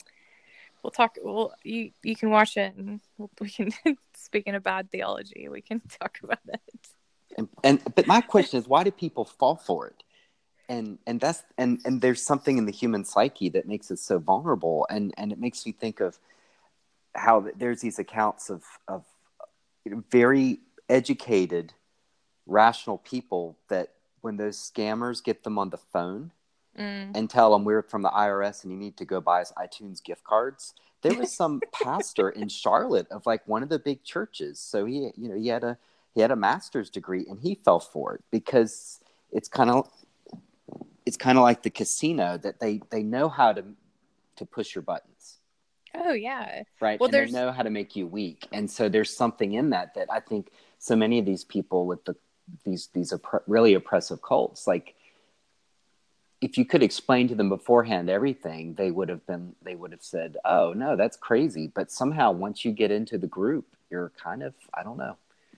We'll 0.82 0.91
talk. 0.91 1.17
Well, 1.24 1.54
you 1.63 1.91
you 2.02 2.15
can 2.15 2.30
watch 2.30 2.58
it, 2.58 2.74
and 2.76 3.00
we 3.39 3.50
can. 3.50 3.72
speaking 4.15 4.56
of 4.56 4.63
bad 4.63 4.89
theology, 4.91 5.48
we 5.50 5.62
can 5.62 5.82
talk 6.02 6.19
about 6.24 6.39
it. 6.48 6.62
And, 7.38 7.50
and 7.63 7.96
but 7.96 8.08
my 8.08 8.22
question 8.22 8.60
is, 8.60 8.67
why 8.67 8.84
do 8.84 8.91
people 8.91 9.26
fall 9.26 9.56
for 9.56 9.88
it? 9.88 10.04
And 10.69 10.98
and 11.06 11.19
that's 11.19 11.43
and 11.58 11.80
and 11.86 12.02
there's 12.02 12.22
something 12.22 12.58
in 12.58 12.65
the 12.65 12.72
human 12.72 13.06
psyche 13.06 13.50
that 13.50 13.67
makes 13.67 13.91
it 13.91 14.00
so 14.00 14.17
vulnerable, 14.19 14.88
and 14.89 15.13
and 15.17 15.32
it 15.32 15.39
makes 15.39 15.65
me 15.65 15.72
think 15.72 16.00
of 16.00 16.17
how 17.15 17.47
there's 17.56 17.82
these 17.82 17.99
accounts 17.99 18.49
of 18.49 18.63
of 18.88 19.06
very 20.12 20.60
educated, 20.89 21.73
rational 22.45 22.97
people 22.97 23.58
that 23.69 23.89
when 24.21 24.38
those 24.38 24.58
scammers 24.58 25.23
get 25.23 25.43
them 25.43 25.60
on 25.60 25.69
the 25.69 25.78
phone 25.78 26.32
mm. 26.78 27.12
and 27.15 27.30
tell 27.30 27.52
them 27.52 27.65
we're 27.65 27.82
from 27.82 28.02
the 28.02 28.10
IRS 28.10 28.63
and 28.63 28.71
you 28.71 28.78
need 28.78 28.97
to 28.97 29.06
go 29.06 29.19
buy 29.19 29.41
us 29.41 29.52
iTunes 29.58 30.04
gift 30.04 30.23
cards. 30.23 30.73
There 31.02 31.13
was 31.13 31.32
some 31.32 31.62
pastor 31.73 32.30
in 32.30 32.47
Charlotte 32.47 33.08
of 33.12 33.26
like 33.26 33.45
one 33.47 33.63
of 33.63 33.69
the 33.69 33.80
big 33.80 34.04
churches. 34.04 34.60
So 34.60 34.86
he, 34.86 35.12
you 35.17 35.30
know, 35.30 35.36
he 35.36 35.47
had 35.47 35.63
a 35.63 35.78
he 36.13 36.21
had 36.21 36.32
a 36.32 36.36
master's 36.36 36.89
degree 36.89 37.26
and 37.28 37.39
he 37.39 37.56
fell 37.56 37.80
for 37.80 38.15
it 38.15 38.23
because 38.32 38.99
it's 39.32 39.49
kind 39.49 39.69
of 39.69 39.89
it's 41.06 41.17
kind 41.17 41.38
of 41.38 41.43
like 41.43 41.63
the 41.63 41.69
casino 41.69 42.38
that 42.38 42.60
they 42.60 42.82
they 42.91 43.04
know 43.04 43.30
how 43.30 43.52
to 43.54 43.63
to 44.38 44.45
push 44.45 44.76
your 44.76 44.82
buttons. 44.84 45.12
Oh 45.95 46.13
yeah. 46.13 46.63
Right. 46.82 46.99
Well, 46.99 47.08
and 47.08 47.13
there's... 47.13 47.32
they 47.32 47.39
know 47.39 47.51
how 47.51 47.63
to 47.63 47.69
make 47.69 47.95
you 47.95 48.08
weak. 48.08 48.47
And 48.51 48.69
so 48.69 48.89
there's 48.89 49.15
something 49.15 49.53
in 49.53 49.69
that 49.71 49.93
that 49.95 50.12
I 50.12 50.19
think 50.19 50.51
so 50.79 50.95
many 50.95 51.19
of 51.19 51.25
these 51.25 51.43
people 51.43 51.86
with 51.86 52.03
the 52.06 52.15
these 52.65 52.89
these 52.93 53.13
opp- 53.13 53.43
really 53.47 53.73
oppressive 53.73 54.21
cults 54.21 54.67
like 54.67 54.95
if 56.41 56.58
you 56.58 56.65
could 56.65 56.84
explain 56.84 57.27
to 57.27 57.36
them 57.36 57.49
beforehand 57.49 58.10
everything 58.10 58.73
they 58.75 58.91
would 58.91 59.10
have 59.10 59.25
been 59.25 59.56
they 59.62 59.75
would 59.75 59.91
have 59.91 60.03
said 60.03 60.38
oh 60.45 60.73
no 60.73 60.95
that's 60.95 61.17
crazy 61.17 61.71
but 61.73 61.91
somehow 61.91 62.32
once 62.32 62.65
you 62.65 62.71
get 62.71 62.91
into 62.91 63.17
the 63.17 63.27
group 63.27 63.65
you're 63.89 64.12
kind 64.21 64.43
of 64.43 64.53
i 64.73 64.84
don't 64.84 64.97
know 64.97 65.15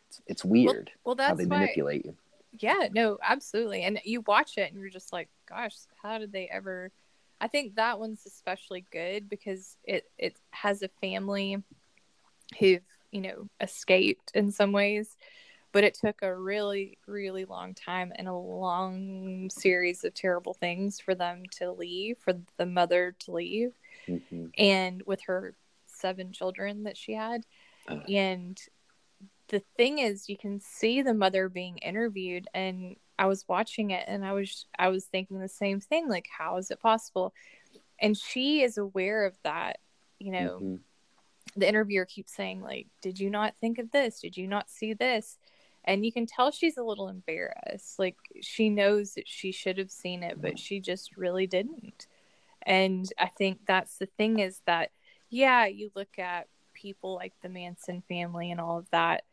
it's, 0.08 0.22
it's 0.28 0.46
weird 0.46 0.92
well, 1.04 1.16
well 1.16 1.16
that's 1.16 1.30
how 1.30 1.36
they 1.36 1.46
why, 1.46 1.60
manipulate 1.60 2.06
you 2.06 2.16
yeah 2.60 2.88
no 2.94 3.18
absolutely 3.24 3.82
and 3.82 4.00
you 4.06 4.22
watch 4.22 4.58
it 4.58 4.72
and 4.72 4.80
you're 4.80 4.90
just 4.90 5.12
like 5.12 5.28
gosh 5.50 5.76
how 6.02 6.18
did 6.18 6.32
they 6.32 6.48
ever 6.52 6.92
i 7.42 7.48
think 7.48 7.76
that 7.76 8.00
one's 8.00 8.26
especially 8.26 8.86
good 8.92 9.30
because 9.30 9.78
it 9.84 10.10
it 10.18 10.38
has 10.52 10.82
a 10.82 10.90
family 11.02 11.62
who've 12.60 12.82
you 13.12 13.22
know 13.22 13.48
escaped 13.62 14.32
in 14.34 14.52
some 14.52 14.72
ways 14.72 15.16
but 15.72 15.84
it 15.84 15.94
took 15.94 16.22
a 16.22 16.36
really 16.36 16.98
really 17.08 17.46
long 17.46 17.74
time 17.74 18.14
and 18.16 18.28
a 18.28 18.34
long 18.34 19.50
series 19.50 20.04
of 20.04 20.14
terrible 20.14 20.54
things 20.54 21.00
for 21.00 21.16
them 21.16 21.44
to 21.52 21.72
leave 21.72 22.18
for 22.20 22.34
the 22.58 22.66
mother 22.66 23.16
to 23.20 23.32
leave 23.32 23.74
mm-hmm. 24.08 24.48
and 24.58 25.04
with 25.06 25.22
her 25.24 25.56
seven 25.88 26.32
children 26.32 26.84
that 26.84 26.98
she 26.98 27.14
had 27.14 27.46
uh. 27.90 28.00
and 28.10 28.60
the 29.50 29.62
thing 29.78 30.00
is 30.00 30.30
you 30.30 30.38
can 30.38 30.60
see 30.60 31.02
the 31.02 31.14
mother 31.14 31.50
being 31.50 31.78
interviewed 31.80 32.48
and 32.54 32.96
i 33.18 33.26
was 33.26 33.46
watching 33.48 33.92
it 33.92 34.04
and 34.08 34.26
i 34.26 34.34
was 34.34 34.66
i 34.78 34.88
was 34.88 35.06
thinking 35.06 35.40
the 35.40 35.48
same 35.48 35.80
thing 35.80 36.08
like 36.10 36.28
how 36.38 36.58
is 36.58 36.72
it 36.72 36.80
possible? 36.80 37.34
And 38.00 38.18
she 38.18 38.62
is 38.62 38.78
aware 38.78 39.26
of 39.26 39.38
that 39.44 39.80
you 40.20 40.32
know. 40.32 40.60
Mm-hmm. 40.62 40.76
the 41.56 41.68
interviewer 41.68 42.06
keeps 42.06 42.34
saying 42.34 42.62
like 42.62 42.88
did 43.02 43.20
you 43.20 43.30
not 43.30 43.56
think 43.62 43.80
of 43.80 43.92
this? 43.92 44.20
Did 44.20 44.36
you 44.38 44.48
not 44.48 44.70
see 44.70 44.94
this? 44.94 45.38
And 45.86 46.06
you 46.06 46.12
can 46.12 46.26
tell 46.26 46.52
she's 46.52 46.78
a 46.78 46.84
little 46.84 47.10
embarrassed. 47.10 48.00
Like 48.00 48.18
she 48.42 48.70
knows 48.70 49.14
that 49.14 49.28
she 49.28 49.52
should 49.52 49.78
have 49.78 49.92
seen 49.92 50.24
it 50.24 50.42
but 50.42 50.60
she 50.60 50.80
just 50.80 51.16
really 51.16 51.48
didn't. 51.48 52.08
And 52.66 53.08
i 53.20 53.28
think 53.28 53.60
that's 53.66 53.98
the 53.98 54.08
thing 54.18 54.40
is 54.40 54.62
that 54.66 54.92
yeah 55.30 55.66
you 55.66 55.92
look 55.96 56.20
at 56.20 56.48
people 56.74 57.16
like 57.16 57.34
the 57.42 57.50
manson 57.50 58.04
family 58.08 58.52
and 58.52 58.60
all 58.60 58.78
of 58.78 58.90
that 58.92 59.24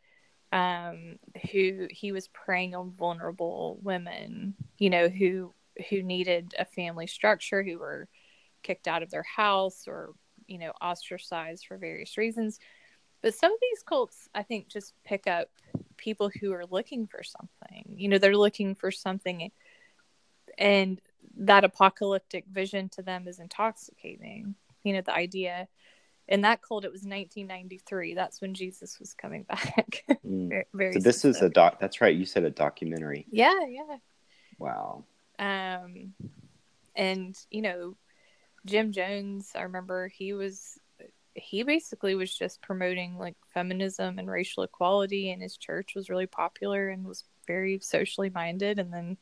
um, 0.52 1.18
who 1.50 1.88
he 1.90 2.12
was 2.12 2.28
preying 2.28 2.74
on 2.74 2.92
vulnerable 2.92 3.78
women 3.82 4.54
you 4.78 4.90
know 4.90 5.08
who 5.08 5.52
who 5.88 6.02
needed 6.02 6.54
a 6.58 6.64
family 6.64 7.06
structure 7.06 7.62
who 7.62 7.78
were 7.78 8.08
kicked 8.62 8.86
out 8.86 9.02
of 9.02 9.10
their 9.10 9.24
house 9.24 9.84
or 9.86 10.10
you 10.46 10.58
know 10.58 10.72
ostracized 10.80 11.66
for 11.66 11.78
various 11.78 12.16
reasons 12.16 12.58
but 13.22 13.34
some 13.34 13.52
of 13.52 13.58
these 13.62 13.82
cults, 13.84 14.28
I 14.34 14.42
think, 14.42 14.68
just 14.68 14.94
pick 15.04 15.28
up 15.28 15.48
people 15.96 16.30
who 16.40 16.52
are 16.52 16.66
looking 16.66 17.06
for 17.06 17.22
something. 17.22 17.94
You 17.96 18.08
know, 18.08 18.18
they're 18.18 18.36
looking 18.36 18.74
for 18.74 18.90
something, 18.90 19.50
and 20.58 21.00
that 21.36 21.64
apocalyptic 21.64 22.44
vision 22.50 22.88
to 22.90 23.02
them 23.02 23.28
is 23.28 23.38
intoxicating. 23.38 24.56
You 24.82 24.94
know, 24.94 25.00
the 25.02 25.14
idea 25.14 25.68
in 26.32 26.40
that 26.40 26.62
cult, 26.62 26.86
it 26.86 26.90
was 26.90 27.02
1993. 27.02 28.14
That's 28.14 28.40
when 28.40 28.54
Jesus 28.54 28.98
was 28.98 29.12
coming 29.12 29.42
back. 29.48 30.02
mm. 30.26 30.48
very, 30.48 30.64
very 30.72 30.92
so 30.94 31.00
this 31.00 31.18
specific. 31.18 31.36
is 31.36 31.42
a 31.42 31.50
doc. 31.50 31.78
That's 31.78 32.00
right. 32.00 32.16
You 32.16 32.24
said 32.24 32.44
a 32.44 32.50
documentary. 32.50 33.26
Yeah, 33.30 33.66
yeah. 33.68 33.98
Wow. 34.58 35.04
Um, 35.38 36.14
and 36.96 37.38
you 37.50 37.60
know, 37.60 37.96
Jim 38.64 38.92
Jones. 38.92 39.52
I 39.54 39.62
remember 39.62 40.08
he 40.08 40.32
was 40.32 40.78
he 41.34 41.64
basically 41.64 42.14
was 42.14 42.34
just 42.34 42.62
promoting 42.62 43.18
like 43.18 43.36
feminism 43.52 44.18
and 44.18 44.30
racial 44.30 44.62
equality 44.62 45.30
and 45.30 45.42
his 45.42 45.56
church 45.58 45.94
was 45.94 46.10
really 46.10 46.26
popular 46.26 46.88
and 46.88 47.06
was 47.06 47.24
very 47.46 47.78
socially 47.80 48.28
minded 48.28 48.78
and 48.78 48.92
then 48.92 49.16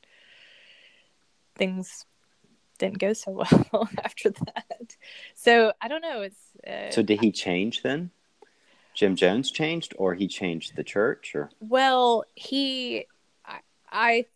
things 1.54 2.04
didn't 2.80 2.98
go 2.98 3.12
so 3.12 3.30
well 3.72 3.88
after 4.02 4.30
that. 4.30 4.96
So 5.34 5.72
i 5.80 5.88
don't 5.88 6.02
know 6.02 6.22
it's 6.22 6.40
uh, 6.66 6.90
so 6.90 7.02
did 7.02 7.20
he 7.20 7.30
change 7.30 7.82
then? 7.82 8.10
Jim 8.94 9.14
jones 9.14 9.50
changed 9.50 9.94
or 9.96 10.14
he 10.14 10.26
changed 10.26 10.74
the 10.74 10.84
church 10.84 11.32
or? 11.34 11.50
Well 11.60 12.24
he 12.34 13.06
i 13.44 13.60
i, 13.90 14.26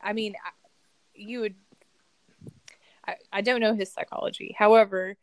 I 0.00 0.12
mean 0.14 0.34
you 1.14 1.40
would 1.40 1.54
I, 3.06 3.16
I 3.32 3.40
don't 3.40 3.60
know 3.60 3.74
his 3.74 3.92
psychology. 3.92 4.54
However 4.58 5.16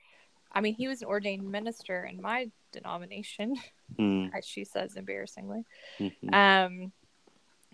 I 0.56 0.62
mean, 0.62 0.74
he 0.74 0.88
was 0.88 1.02
an 1.02 1.10
ordained 1.10 1.52
minister 1.52 2.06
in 2.06 2.22
my 2.22 2.50
denomination, 2.72 3.58
mm. 4.00 4.32
as 4.34 4.46
she 4.46 4.64
says 4.64 4.96
embarrassingly, 4.96 5.66
mm-hmm. 6.00 6.34
um, 6.34 6.94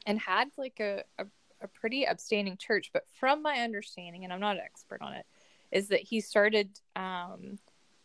and 0.07 0.19
had 0.19 0.49
like 0.57 0.79
a, 0.79 1.03
a, 1.19 1.25
a 1.62 1.67
pretty 1.67 2.08
upstanding 2.08 2.58
church. 2.58 2.89
But 2.93 3.04
from 3.19 3.41
my 3.41 3.60
understanding, 3.60 4.24
and 4.24 4.34
I'm 4.34 4.39
not 4.39 4.58
an 4.58 4.63
expert 4.63 5.02
on 5.02 5.13
it, 5.13 5.26
is 5.71 5.88
that 5.89 6.02
he 6.02 6.21
started 6.21 6.69
um, 6.95 7.60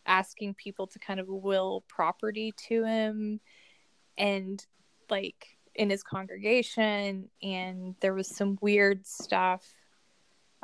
asking 0.05 0.53
people 0.53 0.87
to 0.87 0.99
kind 0.99 1.19
of 1.19 1.27
will 1.27 1.83
property 1.87 2.53
to 2.69 2.83
him, 2.83 3.39
and 4.17 4.65
like 5.09 5.57
in 5.75 5.89
his 5.89 6.03
congregation, 6.03 7.29
and 7.43 7.95
there 7.99 8.13
was 8.13 8.27
some 8.27 8.57
weird 8.61 9.05
stuff 9.05 9.63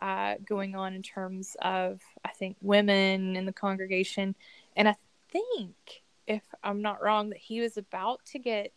uh, 0.01 0.35
going 0.43 0.75
on 0.75 0.93
in 0.93 1.03
terms 1.03 1.55
of, 1.61 2.01
I 2.25 2.29
think, 2.29 2.57
women 2.61 3.35
in 3.35 3.45
the 3.45 3.53
congregation. 3.53 4.35
And 4.75 4.87
I 4.87 4.95
think, 5.31 5.75
if 6.25 6.43
I'm 6.63 6.81
not 6.81 7.01
wrong, 7.01 7.29
that 7.29 7.37
he 7.37 7.61
was 7.61 7.77
about 7.77 8.25
to 8.27 8.39
get 8.39 8.73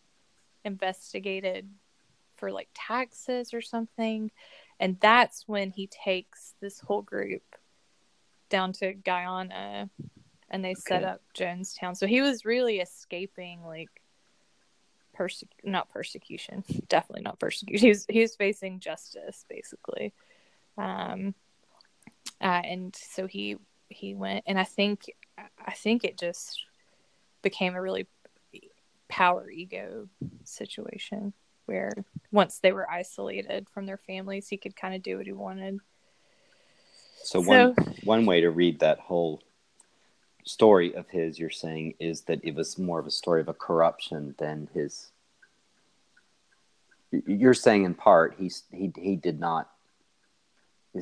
investigated 0.65 1.69
for 2.37 2.53
like 2.53 2.68
taxes 2.75 3.53
or 3.55 3.61
something. 3.61 4.31
And 4.79 4.99
that's 5.01 5.44
when 5.46 5.70
he 5.70 5.87
takes 5.87 6.55
this 6.61 6.81
whole 6.81 7.03
group 7.03 7.42
down 8.49 8.72
to 8.75 8.92
Guyana 8.92 9.90
and 10.51 10.64
they 10.64 10.75
set 10.75 11.03
up 11.03 11.22
Jonestown. 11.37 11.96
So 11.96 12.07
he 12.07 12.20
was 12.20 12.44
really 12.44 12.79
escaping 12.79 13.64
like 13.64 13.90
perse- 15.12 15.44
not 15.64 15.90
persecution, 15.90 16.64
definitely 16.88 17.22
not 17.22 17.40
persecution. 17.40 17.87
He 17.87 17.88
was 17.88 18.07
he 18.09 18.20
was 18.20 18.37
facing 18.37 18.81
justice 18.81 19.44
basically. 19.49 20.12
Um 20.79 21.35
uh, 22.40 22.62
and 22.64 22.94
so 22.94 23.27
he 23.27 23.57
he 23.88 24.14
went 24.14 24.44
and 24.46 24.59
I 24.59 24.64
think 24.64 25.11
I 25.38 25.72
think 25.72 26.05
it 26.05 26.18
just 26.18 26.64
became 27.42 27.75
a 27.75 27.83
really 27.83 28.07
power 29.09 29.49
ego 29.51 30.09
situation 30.44 31.33
where 31.67 31.93
once 32.33 32.59
they 32.59 32.73
were 32.73 32.91
isolated 32.91 33.69
from 33.73 33.87
their 33.87 33.97
families 33.99 34.49
he 34.49 34.57
could 34.57 34.75
kind 34.75 34.95
of 34.95 35.03
do 35.03 35.17
what 35.19 35.27
he 35.27 35.33
wanted. 35.33 35.79
So 37.23 37.43
So- 37.43 37.49
one 37.75 37.75
one 38.05 38.27
way 38.27 38.41
to 38.41 38.51
read 38.51 38.81
that 38.81 38.99
whole 39.01 39.43
story 40.45 40.95
of 40.95 41.09
his, 41.11 41.39
you're 41.39 41.51
saying, 41.51 41.95
is 41.99 42.23
that 42.23 42.41
it 42.45 42.55
was 42.55 42.79
more 42.79 43.01
of 43.01 43.07
a 43.07 43.11
story 43.11 43.41
of 43.41 43.49
a 43.49 43.55
corruption 43.55 44.35
than 44.39 44.69
his. 44.73 45.11
You're 47.11 47.55
saying 47.55 47.85
in 47.85 47.95
part 47.95 48.37
he's 48.39 48.65
he 48.73 48.93
he 48.97 49.17
did 49.17 49.41
not. 49.41 49.71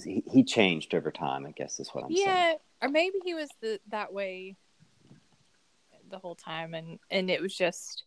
He, 0.03 0.25
he 0.27 0.43
changed 0.43 0.95
over 0.95 1.11
time. 1.13 1.47
I 1.47 1.53
guess 1.53 1.79
is 1.79 1.91
what 1.91 2.05
I'm 2.05 2.15
saying. 2.15 2.27
yeah 2.27 2.55
or 2.83 2.89
maybe 2.89 3.19
he 3.25 3.35
was 3.35 3.49
the 3.61 3.79
that 3.91 4.13
way 4.13 4.57
the 6.11 6.19
whole 6.19 6.35
time 6.35 6.75
and 6.75 6.99
and 7.11 7.31
it 7.31 7.41
was 7.41 7.55
just 7.57 8.05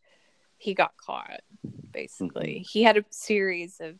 he 0.58 0.74
got 0.74 0.96
caught 0.98 1.42
basically 1.92 2.66
he 2.70 2.84
had 2.84 2.98
a 2.98 3.04
series 3.10 3.80
of 3.80 3.96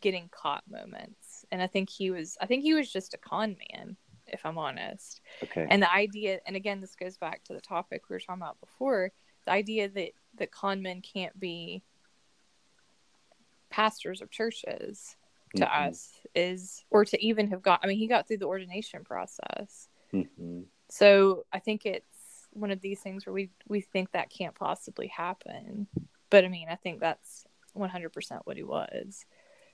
getting 0.00 0.28
caught 0.30 0.64
moments 0.68 1.44
and 1.52 1.62
i 1.62 1.66
think 1.66 1.88
he 1.88 2.10
was 2.10 2.36
i 2.40 2.46
think 2.46 2.62
he 2.62 2.74
was 2.74 2.90
just 2.92 3.14
a 3.14 3.18
con 3.18 3.56
man 3.70 3.96
if 4.26 4.44
i'm 4.44 4.58
honest 4.58 5.20
Okay. 5.42 5.66
and 5.70 5.82
the 5.82 5.92
idea 5.92 6.40
and 6.46 6.56
again 6.56 6.80
this 6.80 6.96
goes 6.96 7.16
back 7.16 7.44
to 7.44 7.52
the 7.52 7.60
topic 7.60 8.02
we 8.08 8.14
were 8.14 8.20
talking 8.20 8.42
about 8.42 8.58
before 8.60 9.12
the 9.44 9.52
idea 9.52 9.88
that 9.88 10.10
that 10.36 10.50
con 10.50 10.82
men 10.82 11.00
can't 11.00 11.38
be 11.38 11.82
pastors 13.70 14.20
of 14.22 14.30
churches 14.30 15.16
to 15.56 15.64
Mhm. 15.64 15.88
us 15.88 16.20
is 16.34 16.84
or 16.90 17.04
to 17.04 17.22
even 17.24 17.48
have 17.48 17.62
got 17.62 17.80
i 17.82 17.86
mean 17.86 17.98
he 17.98 18.06
got 18.08 18.26
through 18.26 18.38
the 18.38 18.46
ordination 18.46 19.04
process 19.04 19.88
Mhm. 20.12 20.66
so 20.90 21.44
i 21.52 21.58
think 21.58 21.86
it's 21.86 22.13
one 22.54 22.70
of 22.70 22.80
these 22.80 23.00
things 23.00 23.26
where 23.26 23.32
we 23.34 23.50
we 23.68 23.80
think 23.80 24.12
that 24.12 24.30
can't 24.30 24.54
possibly 24.54 25.08
happen 25.08 25.86
but 26.30 26.44
i 26.44 26.48
mean 26.48 26.68
i 26.68 26.74
think 26.76 27.00
that's 27.00 27.44
100% 27.76 28.40
what 28.44 28.56
he 28.56 28.62
was 28.62 29.24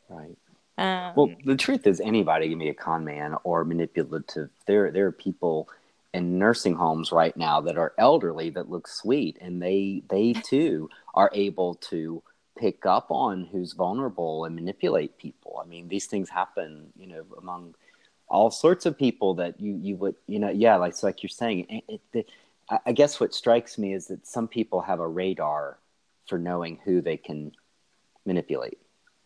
Right. 0.09 0.37
um 0.79 1.13
Well, 1.15 1.31
the 1.45 1.57
truth 1.57 1.87
is, 1.87 2.01
anybody 2.01 2.49
can 2.49 2.59
be 2.59 2.69
a 2.69 2.75
con 2.75 3.05
man 3.05 3.37
or 3.45 3.65
manipulative. 3.65 4.51
There, 4.67 4.91
there 4.91 5.07
are 5.07 5.13
people 5.13 5.69
in 6.13 6.39
nursing 6.39 6.75
homes 6.75 7.13
right 7.13 7.37
now 7.37 7.61
that 7.61 7.79
are 7.79 7.93
elderly 7.97 8.51
that 8.51 8.69
look 8.71 8.89
sweet, 8.89 9.39
and 9.41 9.63
they, 9.63 10.03
they 10.11 10.33
too 10.45 10.91
are 11.15 11.31
able 11.33 11.77
to 11.77 12.23
pick 12.59 12.85
up 12.87 13.07
on 13.11 13.45
who's 13.53 13.73
vulnerable 13.73 14.45
and 14.45 14.55
manipulate 14.57 15.17
people. 15.17 15.61
I 15.65 15.69
mean, 15.69 15.89
these 15.89 16.07
things 16.07 16.29
happen, 16.29 16.93
you 16.97 17.07
know, 17.07 17.25
among 17.39 17.75
all 18.29 18.51
sorts 18.51 18.85
of 18.87 18.99
people 18.99 19.35
that 19.35 19.61
you, 19.61 19.79
you 19.81 19.97
would, 19.97 20.17
you 20.27 20.39
know, 20.41 20.51
yeah, 20.51 20.77
like, 20.77 20.95
so 20.95 21.07
like 21.07 21.23
you're 21.23 21.31
saying. 21.31 21.85
It, 21.89 22.01
it, 22.13 22.27
I- 22.87 22.93
guess 22.93 23.19
what 23.21 23.35
strikes 23.35 23.79
me 23.79 23.93
is 23.95 24.07
that 24.09 24.27
some 24.27 24.49
people 24.49 24.81
have 24.83 25.01
a 25.01 25.09
radar 25.09 25.79
for 26.27 26.39
knowing 26.39 26.79
who 26.85 27.01
they 27.01 27.17
can 27.17 27.53
manipulate 28.25 28.79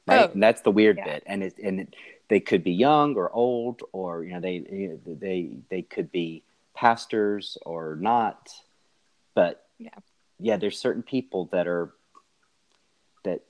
right? 0.06 0.28
Oh, 0.28 0.32
and 0.32 0.42
that's 0.42 0.62
the 0.62 0.70
weird 0.70 0.98
yeah. 0.98 1.04
bit. 1.04 1.22
And 1.26 1.42
it, 1.42 1.58
and 1.62 1.80
it, 1.80 1.94
they 2.28 2.40
could 2.40 2.64
be 2.64 2.72
young 2.72 3.14
or 3.16 3.30
old, 3.32 3.82
or 3.92 4.24
you 4.24 4.32
know, 4.32 4.40
they 4.40 4.58
they 5.06 5.50
they 5.70 5.82
could 5.82 6.10
be 6.12 6.42
pastors 6.74 7.58
or 7.64 7.96
not. 8.00 8.50
But 9.34 9.66
Yeah. 9.78 9.90
yeah, 10.38 10.56
there's 10.56 10.78
certain 10.78 11.02
people 11.02 11.46
that 11.52 11.66
are 11.66 11.92
that 13.24 13.42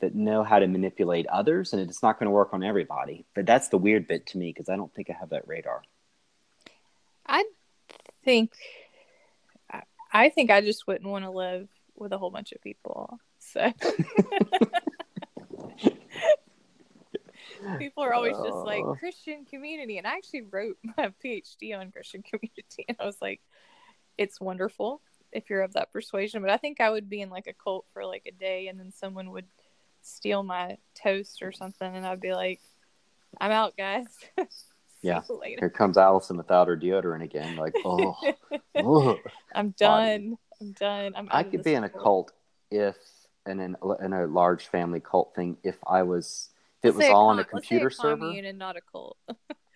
that 0.00 0.14
know 0.14 0.42
how 0.42 0.58
to 0.58 0.66
manipulate 0.66 1.26
others, 1.26 1.72
and 1.72 1.82
it's 1.82 2.02
not 2.02 2.18
going 2.18 2.26
to 2.26 2.30
work 2.30 2.52
on 2.52 2.62
everybody. 2.62 3.24
But 3.34 3.46
that's 3.46 3.68
the 3.68 3.78
weird 3.78 4.06
bit 4.06 4.26
to 4.28 4.38
me 4.38 4.52
because 4.52 4.68
I 4.68 4.76
don't 4.76 4.92
think 4.94 5.10
I 5.10 5.14
have 5.18 5.30
that 5.30 5.46
radar. 5.46 5.82
I 7.26 7.44
think 8.24 8.52
I- 10.12 10.28
think 10.30 10.50
I 10.50 10.60
just 10.60 10.86
wouldn't 10.86 11.10
want 11.10 11.24
to 11.24 11.30
live 11.30 11.68
with 11.96 12.12
a 12.12 12.18
whole 12.18 12.30
bunch 12.30 12.52
of 12.52 12.60
people. 12.62 13.18
So 13.38 13.72
people 17.78 18.02
are 18.04 18.14
always 18.14 18.36
just 18.36 18.56
like 18.64 18.84
Oh. 18.84 18.94
Christian 18.94 19.44
community, 19.44 19.98
and 19.98 20.06
I 20.06 20.16
actually 20.16 20.42
wrote 20.42 20.78
my 20.96 21.12
PhD 21.24 21.78
on 21.78 21.90
Christian 21.92 22.22
community, 22.22 22.84
and 22.88 22.96
I 23.00 23.04
was 23.06 23.20
like, 23.20 23.40
it's 24.16 24.40
wonderful 24.40 25.00
if 25.32 25.50
you're 25.50 25.62
of 25.62 25.74
that 25.74 25.92
persuasion, 25.92 26.40
but 26.40 26.50
I 26.50 26.56
think 26.56 26.80
I 26.80 26.90
would 26.90 27.08
be 27.08 27.20
in 27.20 27.30
like 27.30 27.46
a 27.46 27.52
cult 27.52 27.86
for 27.92 28.04
like 28.04 28.24
a 28.26 28.32
day, 28.32 28.68
and 28.68 28.78
then 28.78 28.92
someone 28.92 29.30
would 29.32 29.46
steal 30.02 30.42
my 30.42 30.78
toast 30.94 31.42
or 31.42 31.52
something, 31.52 31.96
and 31.96 32.06
I'd 32.06 32.20
be 32.20 32.32
like, 32.32 32.60
I'm 33.40 33.50
out, 33.50 33.76
guys. 33.76 34.06
Yeah. 35.02 35.22
later. 35.28 35.58
Here 35.60 35.70
comes 35.70 35.96
Allison 35.96 36.36
without 36.36 36.68
her 36.68 36.76
deodorant 36.76 37.22
again. 37.22 37.56
Like, 37.56 37.74
oh. 37.84 38.16
I'm 39.54 39.70
done. 39.70 40.36
I'm 40.60 40.72
done. 40.72 41.12
I'm. 41.16 41.28
I 41.30 41.42
could 41.42 41.62
be 41.62 41.74
in 41.74 41.84
a 41.84 41.88
cult. 41.88 42.32
if 42.70 42.96
in 43.46 43.60
an 43.60 43.76
in 44.02 44.12
a 44.12 44.26
large 44.26 44.66
family 44.66 45.00
cult 45.00 45.34
thing 45.34 45.56
if 45.62 45.76
I 45.86 46.02
was 46.02 46.50
if 46.82 46.90
it 46.90 46.96
was 46.96 47.06
all 47.06 47.28
on 47.28 47.36
a 47.36 47.38
let's 47.38 47.48
say 47.48 47.52
computer 47.52 47.90
server, 47.90 48.26
commune 48.26 48.44
and 48.44 48.58
not 48.58 48.76
a 48.76 48.80
cult, 48.80 49.16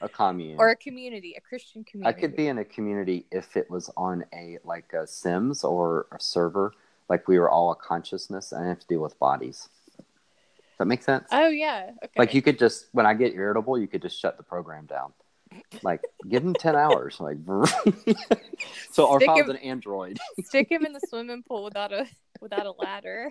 a 0.01 0.09
commune. 0.09 0.57
or 0.59 0.71
a 0.71 0.77
community, 0.77 1.35
a 1.37 1.41
Christian 1.41 1.85
community. 1.85 2.17
I 2.17 2.21
could 2.21 2.37
be 2.37 2.49
in 2.49 2.59
a 2.59 2.65
community 2.65 3.27
if 3.31 3.57
it 3.57 3.71
was 3.71 3.91
on 3.97 4.25
a 4.35 4.59
like 4.65 4.93
a 4.93 5.07
Sims 5.07 5.65
or 5.65 6.07
a 6.13 6.21
server, 6.21 6.73
like 7.09 7.29
we 7.29 7.39
were 7.39 7.51
all 7.51 7.73
a 7.73 7.77
consciousness 7.77 8.53
and 8.53 8.65
I 8.65 8.69
have 8.69 8.81
to 8.81 8.87
deal 8.87 9.01
with 9.01 9.19
bodies. 9.19 9.69
Does 10.73 10.79
that 10.79 10.87
make 10.87 11.03
sense? 11.03 11.29
Oh 11.31 11.49
yeah. 11.49 11.91
Okay. 12.03 12.13
Like 12.17 12.33
you 12.33 12.41
could 12.41 12.59
just 12.59 12.87
when 12.93 13.05
I 13.05 13.13
get 13.13 13.35
irritable, 13.35 13.79
you 13.79 13.87
could 13.87 14.01
just 14.01 14.19
shut 14.19 14.39
the 14.39 14.43
program 14.43 14.87
down. 14.87 15.13
Like 15.83 16.01
give 16.27 16.43
him 16.43 16.55
ten 16.55 16.75
hours. 16.75 17.21
Like 17.21 17.37
so, 18.91 19.07
or 19.07 19.23
if 19.23 19.29
I 19.29 19.35
was 19.35 19.51
an 19.51 19.57
android, 19.57 20.19
stick 20.45 20.73
him 20.73 20.87
in 20.87 20.95
the 20.95 21.01
swimming 21.07 21.43
pool 21.43 21.63
without 21.65 21.93
a 21.93 22.07
without 22.41 22.65
a 22.65 22.73
ladder. 22.73 23.31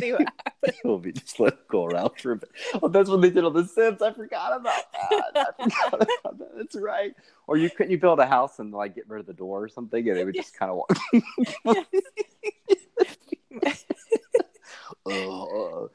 See 0.00 0.12
what 0.12 0.22
happens. 0.46 0.78
We'll 0.82 0.98
be 0.98 1.12
just 1.12 1.38
let 1.38 1.52
it 1.52 1.68
go 1.68 1.84
around 1.84 2.12
for 2.18 2.32
a 2.32 2.36
bit. 2.36 2.48
Oh, 2.82 2.88
that's 2.88 3.10
what 3.10 3.20
they 3.20 3.28
did 3.28 3.44
on 3.44 3.52
The 3.52 3.64
Sims. 3.64 4.00
I 4.00 4.14
forgot 4.14 4.58
about 4.58 4.82
that. 4.92 5.22
I 5.36 5.44
forgot 5.62 5.94
about 5.94 6.38
that. 6.38 6.56
That's 6.56 6.76
right. 6.76 7.14
Or 7.46 7.58
you 7.58 7.68
couldn't 7.68 7.92
you 7.92 7.98
build 7.98 8.18
a 8.18 8.26
house 8.26 8.60
and 8.60 8.72
like 8.72 8.94
get 8.94 9.10
rid 9.10 9.20
of 9.20 9.26
the 9.26 9.34
door 9.34 9.62
or 9.62 9.68
something, 9.68 10.08
and 10.08 10.16
they 10.16 10.24
would 10.24 10.34
just 10.34 10.58
kind 10.58 10.70
of 10.70 10.78
walk. 10.78 10.96
Oh, 15.04 15.12
oh, 15.12 15.70
oh. 15.74 15.90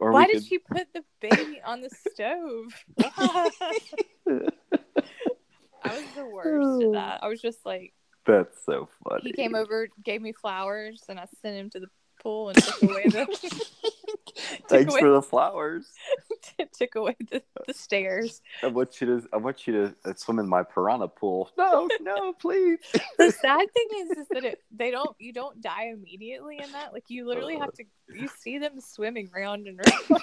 Or 0.00 0.10
Why 0.12 0.26
we 0.26 0.32
did 0.32 0.44
she 0.46 0.58
put 0.58 0.88
the 0.92 1.04
baby 1.20 1.60
on 1.64 1.82
the 1.82 1.90
stove? 1.90 2.74
I 5.82 5.96
was 5.96 6.04
the 6.16 6.26
worst 6.26 6.82
at 6.84 6.92
that. 6.92 7.22
I 7.22 7.28
was 7.28 7.40
just 7.40 7.64
like, 7.64 7.92
That's 8.26 8.56
so 8.64 8.88
funny. 9.08 9.22
he 9.24 9.32
came 9.32 9.54
over, 9.54 9.88
gave 10.04 10.20
me 10.22 10.32
flowers, 10.32 11.02
and 11.08 11.18
I 11.20 11.26
sent 11.42 11.56
him 11.56 11.70
to 11.70 11.80
the 11.80 11.88
pool 12.22 12.48
and 12.50 12.58
took 12.62 12.82
away 12.82 13.04
the 13.08 13.26
Thanks 14.68 14.92
away- 14.92 15.00
for 15.00 15.10
the 15.10 15.22
flowers. 15.22 15.86
took 16.78 16.94
away 16.94 17.16
the, 17.30 17.42
the 17.66 17.74
stairs. 17.74 18.42
I 18.62 18.68
want 18.68 19.00
you 19.00 19.06
to. 19.20 19.28
I 19.32 19.36
want 19.36 19.66
you 19.66 19.72
to 19.72 19.94
uh, 20.04 20.14
swim 20.14 20.38
in 20.38 20.48
my 20.48 20.62
piranha 20.62 21.08
pool. 21.08 21.50
No, 21.56 21.88
no, 22.00 22.32
please. 22.34 22.78
The 23.18 23.30
sad 23.32 23.66
thing 23.72 23.88
is, 23.98 24.18
is 24.18 24.26
that 24.30 24.44
it, 24.44 24.62
they 24.70 24.90
don't. 24.90 25.14
You 25.18 25.32
don't 25.32 25.60
die 25.60 25.90
immediately 25.92 26.58
in 26.62 26.72
that. 26.72 26.92
Like 26.92 27.04
you 27.08 27.26
literally 27.26 27.58
have 27.58 27.72
to. 27.74 27.84
You 28.08 28.28
see 28.38 28.58
them 28.58 28.80
swimming 28.80 29.30
round 29.34 29.66
and 29.66 29.78
round. 29.78 30.22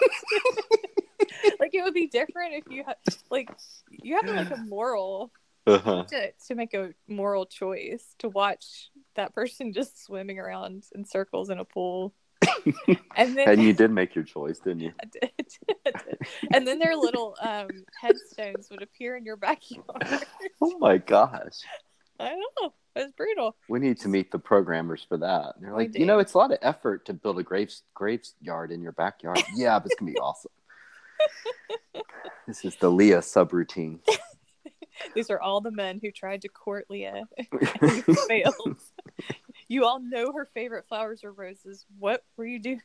like 1.59 1.73
it 1.73 1.83
would 1.83 1.93
be 1.93 2.07
different 2.07 2.53
if 2.53 2.63
you 2.69 2.83
had 2.85 2.95
like 3.29 3.49
you 3.89 4.15
have 4.15 4.25
like 4.35 4.51
a 4.51 4.57
moral 4.57 5.31
Uh-huh. 5.65 6.03
to 6.09 6.31
to 6.47 6.55
make 6.55 6.73
a 6.73 6.93
moral 7.07 7.45
choice 7.45 8.15
to 8.19 8.29
watch 8.29 8.89
that 9.15 9.33
person 9.33 9.73
just 9.73 10.03
swimming 10.03 10.39
around 10.39 10.85
in 10.95 11.03
circles 11.05 11.49
in 11.49 11.59
a 11.59 11.65
pool. 11.65 12.13
and 13.15 13.37
then 13.37 13.49
And 13.49 13.63
you 13.63 13.73
did 13.73 13.91
make 13.91 14.15
your 14.15 14.23
choice, 14.23 14.59
didn't 14.59 14.81
you? 14.81 14.91
I 15.01 15.05
did. 15.05 15.31
I 15.85 15.91
did. 16.05 16.17
and 16.53 16.67
then 16.67 16.79
their 16.79 16.95
little 16.95 17.35
um, 17.41 17.67
headstones 17.99 18.69
would 18.69 18.81
appear 18.81 19.15
in 19.17 19.25
your 19.25 19.37
backyard. 19.37 19.85
Oh 20.61 20.77
my 20.79 20.97
gosh. 20.97 21.53
I 22.19 22.33
know. 22.33 22.73
was 22.95 23.11
brutal. 23.15 23.55
We 23.69 23.79
need 23.79 23.99
to 23.99 24.07
meet 24.07 24.31
the 24.31 24.39
programmers 24.39 25.05
for 25.07 25.17
that. 25.17 25.53
And 25.55 25.63
they're 25.63 25.73
like, 25.73 25.95
you 25.97 26.05
know, 26.07 26.17
it's 26.17 26.33
a 26.33 26.37
lot 26.39 26.51
of 26.51 26.57
effort 26.63 27.05
to 27.05 27.13
build 27.13 27.37
a 27.37 27.43
graves 27.43 27.83
graveyard 27.93 28.71
in 28.71 28.81
your 28.81 28.91
backyard. 28.93 29.39
yeah, 29.55 29.77
but 29.77 29.85
it's 29.87 29.95
gonna 29.99 30.11
be 30.11 30.17
awesome. 30.17 30.51
this 32.47 32.65
is 32.65 32.75
the 32.77 32.89
Leah 32.89 33.19
subroutine. 33.19 33.99
These 35.13 35.29
are 35.29 35.39
all 35.39 35.61
the 35.61 35.71
men 35.71 35.99
who 36.01 36.11
tried 36.11 36.41
to 36.41 36.49
court 36.49 36.87
Leah 36.89 37.25
and 37.37 38.05
failed. 38.27 38.79
You 39.67 39.85
all 39.85 39.99
know 39.99 40.31
her 40.33 40.45
favorite 40.53 40.85
flowers 40.87 41.23
are 41.23 41.31
roses. 41.31 41.85
What 41.99 42.23
were 42.37 42.45
you 42.45 42.59
doing? 42.59 42.81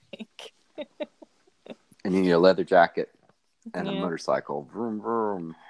and 2.05 2.15
you 2.15 2.23
need 2.23 2.31
a 2.31 2.39
leather 2.39 2.65
jacket 2.65 3.11
and 3.75 3.89
a 3.89 3.93
motorcycle. 3.93 4.69
Vroom 4.73 5.01
vroom. 5.01 5.57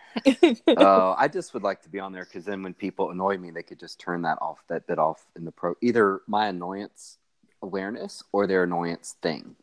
Oh, 0.66 1.14
I 1.16 1.29
just 1.29 1.55
would 1.55 1.62
like 1.62 1.83
to 1.83 1.88
be 1.88 1.98
on 1.98 2.12
there 2.12 2.25
because 2.25 2.44
then 2.44 2.62
when 2.62 2.75
people 2.75 3.11
annoy 3.11 3.38
me, 3.38 3.51
they 3.51 3.62
could 3.62 3.79
just 3.81 3.98
turn 3.98 4.22
that 4.22 4.37
off, 4.42 4.59
that 4.68 4.87
bit 4.87 4.98
off 4.98 5.25
in 5.37 5.44
the 5.44 5.53
pro. 5.53 5.75
Either 5.81 6.20
my 6.27 6.48
annoyance 6.48 7.16
awareness 7.62 8.22
or 8.33 8.46
their 8.46 8.64
annoyance 8.64 9.16
thing. 9.22 9.57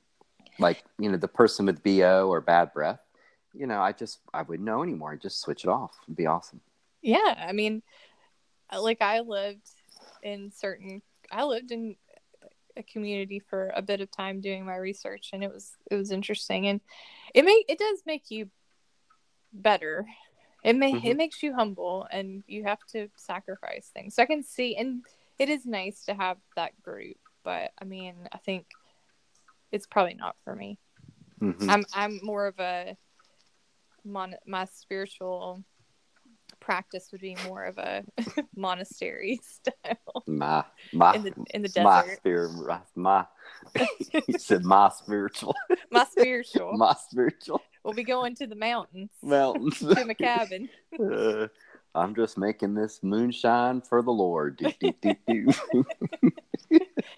Like 0.57 0.83
you 0.97 1.09
know, 1.11 1.17
the 1.17 1.27
person 1.27 1.65
with 1.65 1.83
bo 1.83 2.27
or 2.29 2.41
bad 2.41 2.73
breath. 2.73 2.99
You 3.53 3.67
know, 3.67 3.79
I 3.79 3.91
just 3.91 4.19
I 4.33 4.41
wouldn't 4.41 4.65
know 4.65 4.83
anymore. 4.83 5.11
I'd 5.13 5.21
just 5.21 5.41
switch 5.41 5.63
it 5.63 5.69
off. 5.69 5.97
It'd 6.03 6.15
be 6.15 6.25
awesome. 6.25 6.61
yeah, 7.01 7.45
I 7.47 7.51
mean, 7.51 7.81
like 8.75 9.01
I 9.01 9.19
lived 9.19 9.67
in 10.23 10.51
certain. 10.51 11.01
I 11.31 11.43
lived 11.43 11.71
in 11.71 11.95
a 12.77 12.83
community 12.83 13.39
for 13.39 13.71
a 13.75 13.81
bit 13.81 14.01
of 14.01 14.09
time 14.11 14.41
doing 14.41 14.65
my 14.65 14.75
research, 14.75 15.29
and 15.33 15.43
it 15.43 15.51
was 15.51 15.71
it 15.91 15.95
was 15.95 16.11
interesting, 16.11 16.67
and 16.67 16.81
it 17.33 17.43
make 17.45 17.65
it 17.69 17.79
does 17.79 18.03
make 18.05 18.29
you 18.31 18.49
better. 19.53 20.05
It 20.63 20.75
may 20.75 20.93
Mhm. 20.93 21.05
it 21.05 21.17
makes 21.17 21.41
you 21.41 21.53
humble, 21.53 22.07
and 22.11 22.43
you 22.47 22.63
have 22.63 22.83
to 22.87 23.09
sacrifice 23.15 23.89
things. 23.93 24.15
So 24.15 24.23
I 24.23 24.25
can 24.25 24.43
see, 24.43 24.75
and 24.75 25.05
it 25.37 25.49
is 25.49 25.65
nice 25.65 26.05
to 26.05 26.13
have 26.13 26.37
that 26.55 26.79
group, 26.81 27.17
but 27.43 27.71
I 27.79 27.85
mean, 27.85 28.27
I 28.31 28.37
think 28.39 28.67
it's 29.71 29.87
probably 29.87 30.15
not 30.15 30.35
for 30.43 30.55
me. 30.55 30.77
Mhm. 31.41 31.69
I'm 31.69 31.85
I'm 31.93 32.19
more 32.23 32.47
of 32.47 32.59
a 32.59 32.97
mon- 34.03 34.35
my 34.45 34.65
spiritual 34.65 35.63
practice 36.69 37.09
would 37.11 37.19
be 37.19 37.35
more 37.47 37.63
of 37.63 37.79
a 37.79 38.03
monastery 38.55 39.39
style 39.43 40.23
My 40.27 40.63
my 40.93 41.15
in 41.15 41.23
the 41.23 41.33
in 41.49 41.61
the 41.63 41.81
my 41.83 42.05
spirit, 42.15 42.51
my 42.95 43.25
you 44.27 44.37
said 44.37 44.63
my 44.63 44.89
spiritual, 44.89 45.55
My 45.91 46.05
spiritual. 46.05 46.77
my 46.77 46.93
spiritual 46.93 47.63
We'll 47.83 47.95
be 47.95 48.03
going 48.03 48.35
to 48.35 48.45
the 48.45 48.55
mountains 48.55 49.09
mountains. 49.23 49.79
to 49.79 50.05
my 50.05 50.13
cabin. 50.13 50.69
Uh, 50.99 51.47
I'm 51.95 52.13
just 52.13 52.37
making 52.37 52.75
this 52.75 52.99
moonshine 53.01 53.81
for 53.81 54.03
the 54.03 54.11
Lord. 54.11 54.57
Do, 54.57 54.93
do, 55.01 55.15
do. 55.27 55.85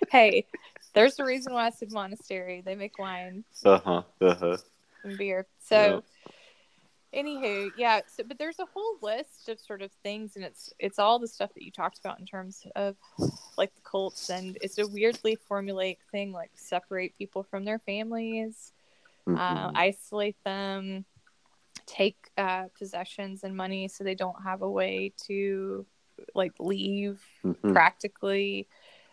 Hey, 0.09 0.45
there's 0.93 1.19
a 1.19 1.25
reason 1.25 1.51
why 1.51 1.65
I 1.65 1.71
said 1.71 1.91
monastery. 1.91 2.61
They 2.65 2.75
make 2.75 2.97
wine 2.97 3.43
uh-huh, 3.65 4.03
uh-huh. 4.21 4.57
and 5.03 5.17
beer. 5.17 5.45
So, 5.59 6.03
anywho, 7.13 7.71
yeah. 7.75 8.01
So, 8.07 8.23
but 8.23 8.37
there's 8.39 8.59
a 8.59 8.65
whole 8.65 8.97
list 9.01 9.49
of 9.49 9.59
sort 9.59 9.81
of 9.81 9.91
things, 10.03 10.35
and 10.35 10.45
it's 10.45 10.71
it's 10.79 10.99
all 10.99 11.19
the 11.19 11.27
stuff 11.27 11.53
that 11.53 11.63
you 11.63 11.71
talked 11.71 11.99
about 11.99 12.19
in 12.19 12.25
terms 12.25 12.65
of 12.75 12.95
like 13.57 13.73
the 13.75 13.81
cults, 13.81 14.29
and 14.29 14.57
it's 14.61 14.77
a 14.77 14.87
weirdly 14.87 15.37
formulaic 15.49 15.97
thing, 16.11 16.31
like 16.31 16.51
separate 16.55 17.15
people 17.17 17.43
from 17.43 17.65
their 17.65 17.79
families, 17.79 18.73
uh, 19.27 19.69
Mhm. 19.69 19.71
isolate 19.75 20.41
them, 20.43 21.05
take 21.85 22.29
uh, 22.37 22.65
possessions 22.77 23.43
and 23.43 23.55
money, 23.55 23.87
so 23.87 24.03
they 24.03 24.15
don't 24.15 24.43
have 24.43 24.61
a 24.61 24.69
way 24.69 25.13
to 25.27 25.85
like 26.35 26.53
leave 26.59 27.21
Mhm. 27.43 27.73
practically. 27.73 28.67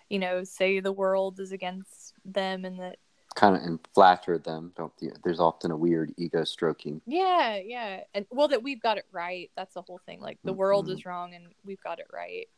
You 0.09 0.19
know, 0.19 0.43
say 0.45 0.81
the 0.81 0.93
world 0.93 1.39
is 1.41 1.53
against 1.53 2.15
them, 2.25 2.65
and 2.65 2.79
that 2.79 2.99
Kind 3.35 3.57
of 3.57 3.63
and 3.63 3.79
flatter 3.95 4.39
them. 4.39 4.73
Don't 4.77 4.93
you? 5.01 5.13
There's 5.23 5.39
often 5.41 5.71
a 5.71 5.77
weird 5.77 6.13
ego 6.17 6.45
stroking. 6.45 7.01
Yeah, 7.07 7.57
yeah. 7.57 8.01
And 8.15 8.27
well 8.31 8.49
that 8.49 8.63
we've 8.63 8.81
got 8.83 8.99
it 8.99 9.07
right. 9.13 9.51
That's 9.57 9.75
the 9.75 9.83
whole 9.83 10.01
thing. 10.07 10.21
Like 10.21 10.39
the 10.43 10.53
world 10.53 10.89
Mhm. 10.89 10.93
is 10.95 11.07
wrong 11.07 11.35
and 11.35 11.47
we've 11.65 11.83
got 11.83 11.99
it 12.01 12.07
right 12.13 12.49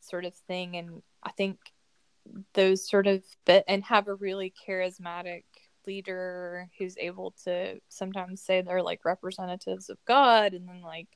sort 0.00 0.24
of 0.24 0.34
thing. 0.34 0.76
And 0.76 1.02
I 1.22 1.32
think 1.32 1.58
those 2.54 2.88
sort 2.88 3.06
of 3.06 3.22
bit 3.44 3.64
and 3.68 3.84
have 3.84 4.08
a 4.08 4.14
really 4.14 4.54
charismatic 4.66 5.44
leader 5.86 6.70
who's 6.78 6.96
able 6.96 7.32
to 7.44 7.78
sometimes 7.90 8.40
say 8.40 8.62
they're 8.62 8.82
like 8.82 9.04
representatives 9.04 9.90
of 9.90 10.02
God 10.06 10.54
and 10.54 10.66
then 10.66 10.80
like 10.80 11.08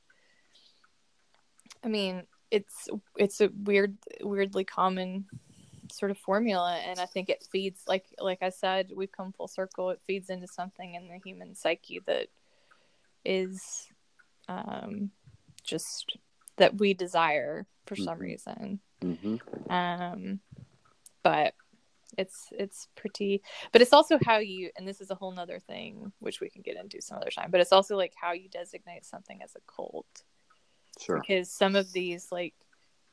I 1.83 1.87
mean, 1.87 2.23
it's 2.51 2.89
it's 3.15 3.41
a 3.41 3.49
weird 3.63 3.97
weirdly 4.21 4.65
common 4.65 5.25
sort 5.91 6.11
of 6.11 6.17
formula 6.17 6.79
and 6.85 6.99
I 6.99 7.05
think 7.05 7.29
it 7.29 7.45
feeds 7.51 7.83
like 7.87 8.05
like 8.19 8.41
I 8.41 8.49
said, 8.49 8.91
we've 8.95 9.11
come 9.11 9.31
full 9.33 9.47
circle. 9.47 9.89
It 9.89 10.01
feeds 10.05 10.29
into 10.29 10.47
something 10.47 10.95
in 10.95 11.07
the 11.07 11.19
human 11.23 11.55
psyche 11.55 11.99
that 12.05 12.27
is 13.25 13.87
um 14.47 15.11
just 15.63 16.17
that 16.57 16.77
we 16.77 16.93
desire 16.93 17.65
for 17.85 17.95
some 17.95 18.17
Mhm. 18.17 18.21
reason. 18.21 18.79
hmm 19.01 19.35
Um 19.69 20.39
but 21.23 21.53
it's 22.17 22.47
it's 22.51 22.87
pretty 22.95 23.41
but 23.71 23.81
it's 23.81 23.93
also 23.93 24.17
how 24.25 24.39
you 24.39 24.71
and 24.77 24.87
this 24.87 24.99
is 24.99 25.11
a 25.11 25.15
whole 25.15 25.31
nother 25.31 25.59
thing 25.59 26.11
which 26.19 26.41
we 26.41 26.49
can 26.49 26.61
get 26.63 26.75
into 26.75 26.99
some 27.01 27.17
other 27.17 27.29
time 27.29 27.51
but 27.51 27.61
it's 27.61 27.71
also 27.71 27.95
like 27.95 28.13
how 28.19 28.31
you 28.31 28.49
designate 28.49 29.05
something 29.05 29.41
as 29.43 29.55
a 29.55 29.59
cult 29.71 30.23
Sure. 30.99 31.21
because 31.21 31.51
some 31.51 31.75
of 31.75 31.91
these 31.93 32.31
like 32.31 32.55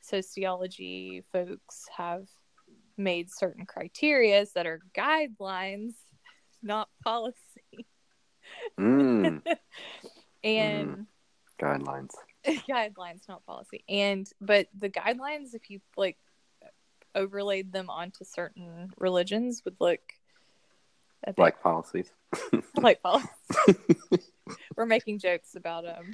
sociology 0.01 1.23
folks 1.31 1.85
have 1.95 2.27
made 2.97 3.31
certain 3.31 3.65
criterias 3.65 4.53
that 4.53 4.65
are 4.67 4.79
guidelines 4.95 5.93
not 6.63 6.89
policy 7.03 7.35
Mm. 8.79 9.41
and 10.43 11.07
Guidelines. 11.59 12.11
guidelines 12.45 13.27
not 13.27 13.45
policy 13.45 13.83
and 13.89 14.29
but 14.39 14.67
the 14.77 14.89
guidelines 14.89 15.53
if 15.53 15.69
you 15.69 15.81
like 15.97 16.17
overlaid 17.15 17.71
them 17.73 17.89
onto 17.89 18.23
certain 18.23 18.89
religions 18.97 19.63
would 19.65 19.75
look 19.79 19.99
Like 21.37 21.61
policies. 21.61 22.11
like 22.75 23.01
policy 23.01 23.27
we're 24.75 24.85
making 24.85 25.19
jokes 25.19 25.55
about 25.55 25.85
um 25.87 26.11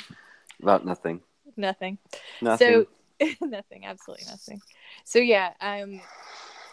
About 0.61 0.85
nothing. 0.85 1.21
nothing 1.57 1.97
Nothing. 2.41 2.85
So 3.21 3.35
nothing, 3.41 3.85
absolutely 3.85 4.25
nothing. 4.27 4.61
So 5.05 5.19
yeah, 5.19 5.53
um, 5.61 6.01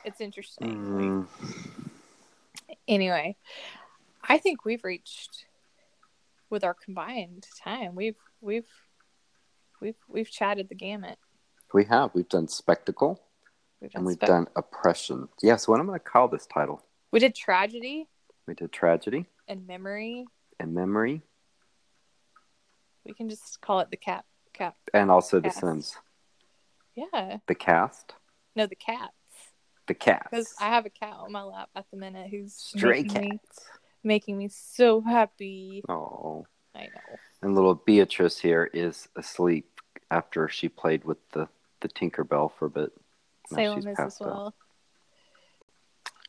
it's 0.04 0.20
interesting. 0.20 1.26
Mm. 1.38 2.74
Anyway, 2.88 3.36
I 4.28 4.38
think 4.38 4.64
we've 4.64 4.84
reached 4.84 5.46
with 6.48 6.64
our 6.64 6.74
combined 6.74 7.46
time. 7.62 7.94
We've 7.94 8.16
we've 8.40 8.68
we've 9.80 9.96
we've 10.08 10.30
chatted 10.30 10.68
the 10.68 10.74
gamut. 10.74 11.18
We 11.72 11.84
have. 11.84 12.10
We've 12.14 12.28
done 12.28 12.48
spectacle 12.48 13.22
We've 13.80 13.90
done 13.92 14.00
and 14.00 14.06
we've 14.06 14.18
done 14.18 14.46
oppression. 14.56 15.28
Yeah, 15.42 15.56
so 15.56 15.70
what 15.72 15.80
am 15.80 15.86
I 15.86 15.90
going 15.92 16.00
to 16.00 16.04
call 16.04 16.28
this 16.28 16.46
title? 16.46 16.84
we 17.12 17.18
did 17.20 17.34
tragedy 17.34 18.06
We 18.46 18.54
did 18.54 18.72
tragedy 18.72 19.26
and 19.48 19.66
memory. 19.66 20.26
and 20.58 20.74
memory 20.74 21.22
We 23.04 23.14
can 23.14 23.28
just 23.28 23.60
call 23.60 23.80
it 23.80 23.90
the 23.90 23.96
cat 23.96 24.24
cat. 24.52 24.74
and 24.92 25.10
also 25.10 25.38
the 25.38 25.44
Cast. 25.48 25.60
Sims. 25.60 25.96
Yeah, 26.96 27.38
The 27.46 27.54
cast. 27.54 28.14
no, 28.56 28.66
the 28.66 28.74
cats. 28.74 29.14
The 29.90 29.94
cats. 29.94 30.28
Because 30.30 30.54
I 30.60 30.66
have 30.68 30.86
a 30.86 30.90
cat 30.90 31.14
on 31.18 31.32
my 31.32 31.42
lap 31.42 31.68
at 31.74 31.84
the 31.90 31.96
minute 31.96 32.30
who's 32.30 32.54
Stray 32.54 33.02
making 33.02 33.28
me, 33.30 33.40
making 34.04 34.38
me 34.38 34.46
so 34.46 35.00
happy. 35.00 35.82
Oh. 35.88 36.46
I 36.76 36.82
know. 36.82 37.16
And 37.42 37.56
little 37.56 37.74
Beatrice 37.74 38.38
here 38.38 38.70
is 38.72 39.08
asleep 39.16 39.80
after 40.08 40.48
she 40.48 40.68
played 40.68 41.02
with 41.04 41.18
the, 41.32 41.48
the 41.80 41.88
Tinkerbell 41.88 42.52
for 42.56 42.66
a 42.66 42.70
bit. 42.70 42.92
Now 43.50 43.56
Salem 43.56 43.78
is 43.88 43.98
as 43.98 44.20
out. 44.20 44.26
well. 44.28 44.54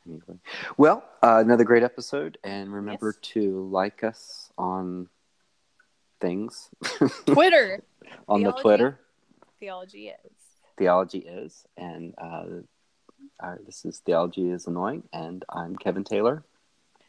Anyway. 0.08 0.40
Well, 0.78 1.04
uh, 1.22 1.44
another 1.46 1.64
great 1.64 1.84
episode. 1.84 2.40
And 2.44 2.74
remember 2.74 3.14
Yes. 3.16 3.30
to 3.34 3.70
like 3.70 4.04
us 4.04 4.52
on 4.58 5.08
things. 6.20 6.72
Twitter. 7.28 7.84
on 8.28 8.42
the 8.42 8.54
Twitter. 8.54 9.00
Theology 9.60 10.08
is. 10.08 10.32
Theology 10.80 11.20
is. 11.20 11.64
And 11.78 12.16
uh, 12.18 12.46
uh, 13.40 13.56
this 13.66 13.86
is 13.86 14.00
Theology 14.00 14.50
is 14.50 14.68
Annoying. 14.68 15.04
And 15.14 15.44
I'm 15.50 15.76
Kevin 15.76 16.04
Taylor. 16.04 16.44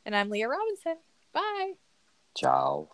And 0.04 0.16
I'm 0.16 0.30
Leah 0.30 0.48
Robinson. 0.48 0.96
Bye. 1.32 1.72
Ciao. 2.36 2.90